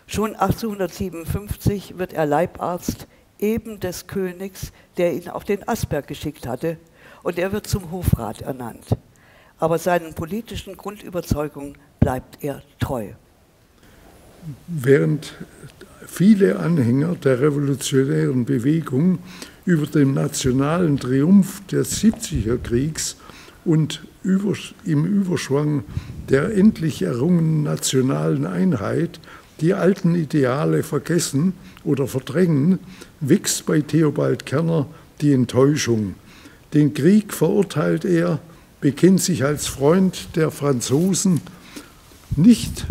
Schon 0.07 0.35
1857 0.35 1.99
wird 1.99 2.13
er 2.13 2.25
Leibarzt 2.25 3.07
eben 3.39 3.79
des 3.79 4.07
Königs, 4.07 4.71
der 4.97 5.13
ihn 5.13 5.29
auf 5.29 5.43
den 5.43 5.67
Asperg 5.67 6.07
geschickt 6.07 6.47
hatte, 6.47 6.77
und 7.21 7.37
er 7.37 7.51
wird 7.51 7.67
zum 7.67 7.91
Hofrat 7.91 8.41
ernannt. 8.41 8.85
Aber 9.59 9.77
seinen 9.77 10.13
politischen 10.13 10.77
Grundüberzeugungen 10.77 11.77
bleibt 12.07 12.41
er 12.41 12.61
treu. 12.79 13.07
Während 14.67 15.33
viele 16.05 16.57
Anhänger 16.57 17.15
der 17.15 17.41
revolutionären 17.41 18.45
Bewegung 18.45 19.19
über 19.65 19.87
den 19.87 20.13
nationalen 20.13 20.97
Triumph 20.97 21.61
des 21.67 22.01
70er 22.01 22.59
Kriegs 22.59 23.17
und 23.65 24.03
im 24.23 25.03
Überschwang 25.03 25.83
der 26.29 26.55
endlich 26.55 27.01
errungenen 27.01 27.63
nationalen 27.63 28.45
Einheit 28.45 29.19
die 29.59 29.73
alten 29.73 30.15
Ideale 30.15 30.83
vergessen 30.83 31.55
oder 31.83 32.07
verdrängen, 32.07 32.79
wächst 33.19 33.65
bei 33.65 33.81
Theobald 33.81 34.45
Kerner 34.45 34.87
die 35.19 35.33
Enttäuschung. 35.33 36.15
Den 36.73 36.93
Krieg 36.93 37.33
verurteilt 37.33 38.05
er, 38.05 38.39
bekennt 38.79 39.21
sich 39.21 39.43
als 39.43 39.67
Freund 39.67 40.37
der 40.37 40.51
Franzosen, 40.51 41.41
nicht 42.35 42.85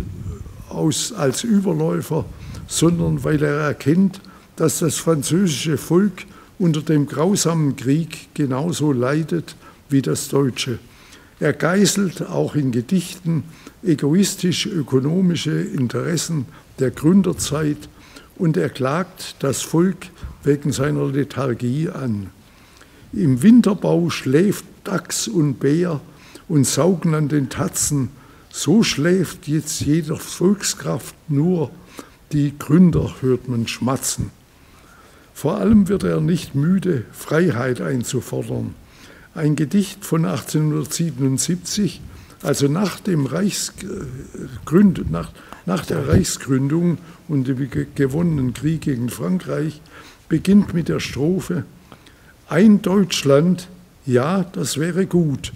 aus, 0.68 1.12
als 1.12 1.44
Überläufer, 1.44 2.24
sondern 2.66 3.24
weil 3.24 3.42
er 3.42 3.60
erkennt, 3.60 4.20
dass 4.56 4.80
das 4.80 4.96
französische 4.96 5.78
Volk 5.78 6.24
unter 6.58 6.80
dem 6.80 7.06
grausamen 7.06 7.76
Krieg 7.76 8.28
genauso 8.34 8.92
leidet 8.92 9.56
wie 9.88 10.02
das 10.02 10.28
Deutsche. 10.28 10.78
Er 11.38 11.52
geißelt 11.52 12.22
auch 12.22 12.54
in 12.54 12.72
Gedichten 12.72 13.44
egoistisch 13.84 14.66
ökonomische 14.66 15.60
Interessen 15.60 16.46
der 16.78 16.90
Gründerzeit 16.90 17.88
und 18.36 18.56
er 18.56 18.70
klagt 18.70 19.36
das 19.40 19.62
Volk 19.62 20.06
wegen 20.42 20.72
seiner 20.72 21.06
Lethargie 21.06 21.90
an. 21.90 22.30
Im 23.12 23.42
Winterbau 23.42 24.10
schläft 24.10 24.64
Dachs 24.84 25.28
und 25.28 25.54
Bär 25.54 26.00
und 26.48 26.66
saugen 26.66 27.14
an 27.14 27.28
den 27.28 27.48
Tatzen. 27.48 28.10
So 28.58 28.82
schläft 28.82 29.48
jetzt 29.48 29.82
jeder 29.82 30.16
Volkskraft 30.16 31.14
nur, 31.28 31.70
die 32.32 32.58
Gründer 32.58 33.16
hört 33.20 33.48
man 33.48 33.68
schmatzen. 33.68 34.30
Vor 35.34 35.58
allem 35.58 35.88
wird 35.88 36.04
er 36.04 36.22
nicht 36.22 36.54
müde, 36.54 37.04
Freiheit 37.12 37.82
einzufordern. 37.82 38.74
Ein 39.34 39.56
Gedicht 39.56 40.06
von 40.06 40.24
1877, 40.24 42.00
also 42.42 42.66
nach, 42.66 42.98
dem 42.98 43.26
Reichsgründ, 43.26 45.10
nach, 45.10 45.32
nach 45.66 45.84
der 45.84 46.08
Reichsgründung 46.08 46.96
und 47.28 47.46
dem 47.46 47.68
gewonnenen 47.94 48.54
Krieg 48.54 48.80
gegen 48.80 49.10
Frankreich, 49.10 49.82
beginnt 50.30 50.72
mit 50.72 50.88
der 50.88 51.00
Strophe 51.00 51.64
Ein 52.48 52.80
Deutschland, 52.80 53.68
ja, 54.06 54.44
das 54.44 54.78
wäre 54.78 55.04
gut, 55.04 55.52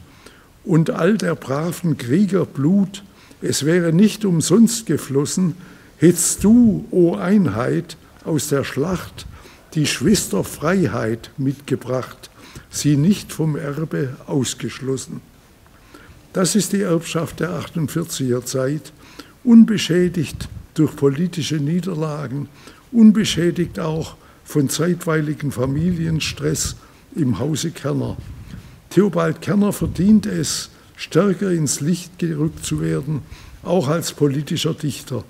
und 0.65 0.91
all 0.91 1.17
der 1.17 1.35
braven 1.35 1.97
Krieger 1.97 2.45
Blut, 2.47 3.03
es 3.43 3.65
wäre 3.65 3.93
nicht 3.93 4.25
umsonst 4.25 4.87
geflossen, 4.87 5.55
hättest 5.99 6.45
du, 6.45 6.87
o 6.91 7.15
Einheit, 7.15 7.97
aus 8.25 8.49
der 8.49 8.65
Schlacht 8.65 9.27
die 9.75 9.87
Schwester 9.87 10.45
Freiheit 10.45 11.31
mitgebracht 11.39 12.31
sie 12.71 12.97
nicht 12.97 13.33
vom 13.33 13.57
Erbe 13.57 14.17
ausgeschlossen. 14.27 15.21
Das 16.33 16.55
ist 16.55 16.73
die 16.73 16.83
Erbschaft 16.83 17.41
der 17.41 17.51
48er 17.51 18.45
Zeit, 18.45 18.93
unbeschädigt 19.43 20.49
durch 20.75 20.95
politische 20.95 21.57
Niederlagen, 21.57 22.49
unbeschädigt 22.93 23.81
auch 23.81 24.17
von 24.45 24.69
zeitweiligen 24.69 25.51
Familienstress 25.51 26.77
im 27.17 27.39
Hause 27.39 27.73
Kerner. 27.73 28.17
Theobald 28.91 29.41
Kerner 29.41 29.73
verdient 29.73 30.27
es, 30.27 30.71
stärker 30.97 31.53
ins 31.53 31.81
Licht 31.81 32.19
gerückt 32.19 32.65
zu 32.65 32.81
werden, 32.81 33.23
auch 33.63 33.89
als 33.89 34.13
politischer 34.13 34.75
Dichter. 34.75 35.25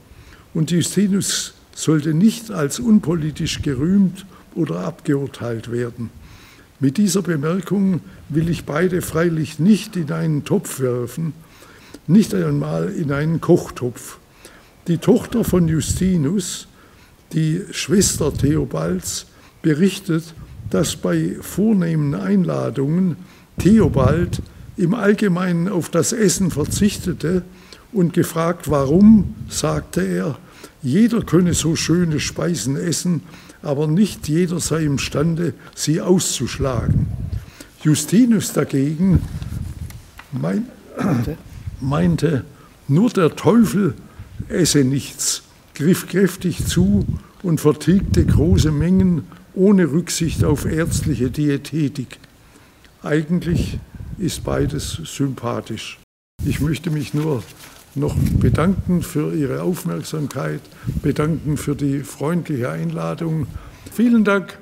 Und 0.54 0.70
Justinus 0.70 1.52
sollte 1.74 2.14
nicht 2.14 2.50
als 2.50 2.80
unpolitisch 2.80 3.60
gerühmt 3.62 4.24
oder 4.54 4.80
abgeurteilt 4.80 5.70
werden. 5.70 6.10
Mit 6.80 6.96
dieser 6.96 7.20
Bemerkung 7.20 8.00
will 8.30 8.48
ich 8.48 8.64
beide 8.64 9.02
freilich 9.02 9.58
nicht 9.58 9.94
in 9.96 10.10
einen 10.10 10.44
Topf 10.44 10.80
werfen, 10.80 11.34
nicht 12.06 12.34
einmal 12.34 12.88
in 12.88 13.12
einen 13.12 13.42
Kochtopf. 13.42 14.18
Die 14.88 14.96
Tochter 14.96 15.44
von 15.44 15.68
Justinus, 15.68 16.66
die 17.34 17.62
Schwester 17.70 18.32
Theobalds, 18.32 19.26
berichtet, 19.60 20.34
dass 20.70 20.96
bei 20.96 21.36
vornehmen 21.42 22.14
Einladungen 22.14 23.16
Theobald 23.60 24.42
im 24.78 24.94
Allgemeinen 24.94 25.68
auf 25.68 25.90
das 25.90 26.12
Essen 26.12 26.50
verzichtete 26.50 27.42
und 27.92 28.14
gefragt, 28.14 28.70
warum, 28.70 29.34
sagte 29.50 30.00
er, 30.00 30.38
jeder 30.82 31.20
könne 31.20 31.52
so 31.52 31.76
schöne 31.76 32.20
Speisen 32.20 32.76
essen, 32.76 33.22
aber 33.62 33.86
nicht 33.86 34.28
jeder 34.28 34.60
sei 34.60 34.84
imstande, 34.84 35.52
sie 35.74 36.00
auszuschlagen. 36.00 37.06
Justinus 37.82 38.54
dagegen 38.54 39.20
mein, 40.32 40.64
meinte, 41.80 42.44
nur 42.88 43.10
der 43.10 43.36
Teufel 43.36 43.92
esse 44.48 44.84
nichts, 44.84 45.42
griff 45.74 46.08
kräftig 46.08 46.64
zu 46.66 47.04
und 47.42 47.60
vertilgte 47.60 48.24
große 48.24 48.70
Mengen 48.70 49.24
ohne 49.54 49.92
Rücksicht 49.92 50.44
auf 50.44 50.64
ärztliche 50.64 51.30
Diätetik. 51.30 52.18
Eigentlich 53.02 53.78
ist 54.18 54.44
beides 54.44 55.00
sympathisch. 55.04 55.98
Ich 56.44 56.60
möchte 56.60 56.90
mich 56.90 57.14
nur 57.14 57.42
noch 57.94 58.14
bedanken 58.38 59.02
für 59.02 59.34
Ihre 59.34 59.62
Aufmerksamkeit, 59.62 60.60
bedanken 61.02 61.56
für 61.56 61.74
die 61.74 62.00
freundliche 62.00 62.70
Einladung. 62.70 63.46
Vielen 63.92 64.24
Dank. 64.24 64.59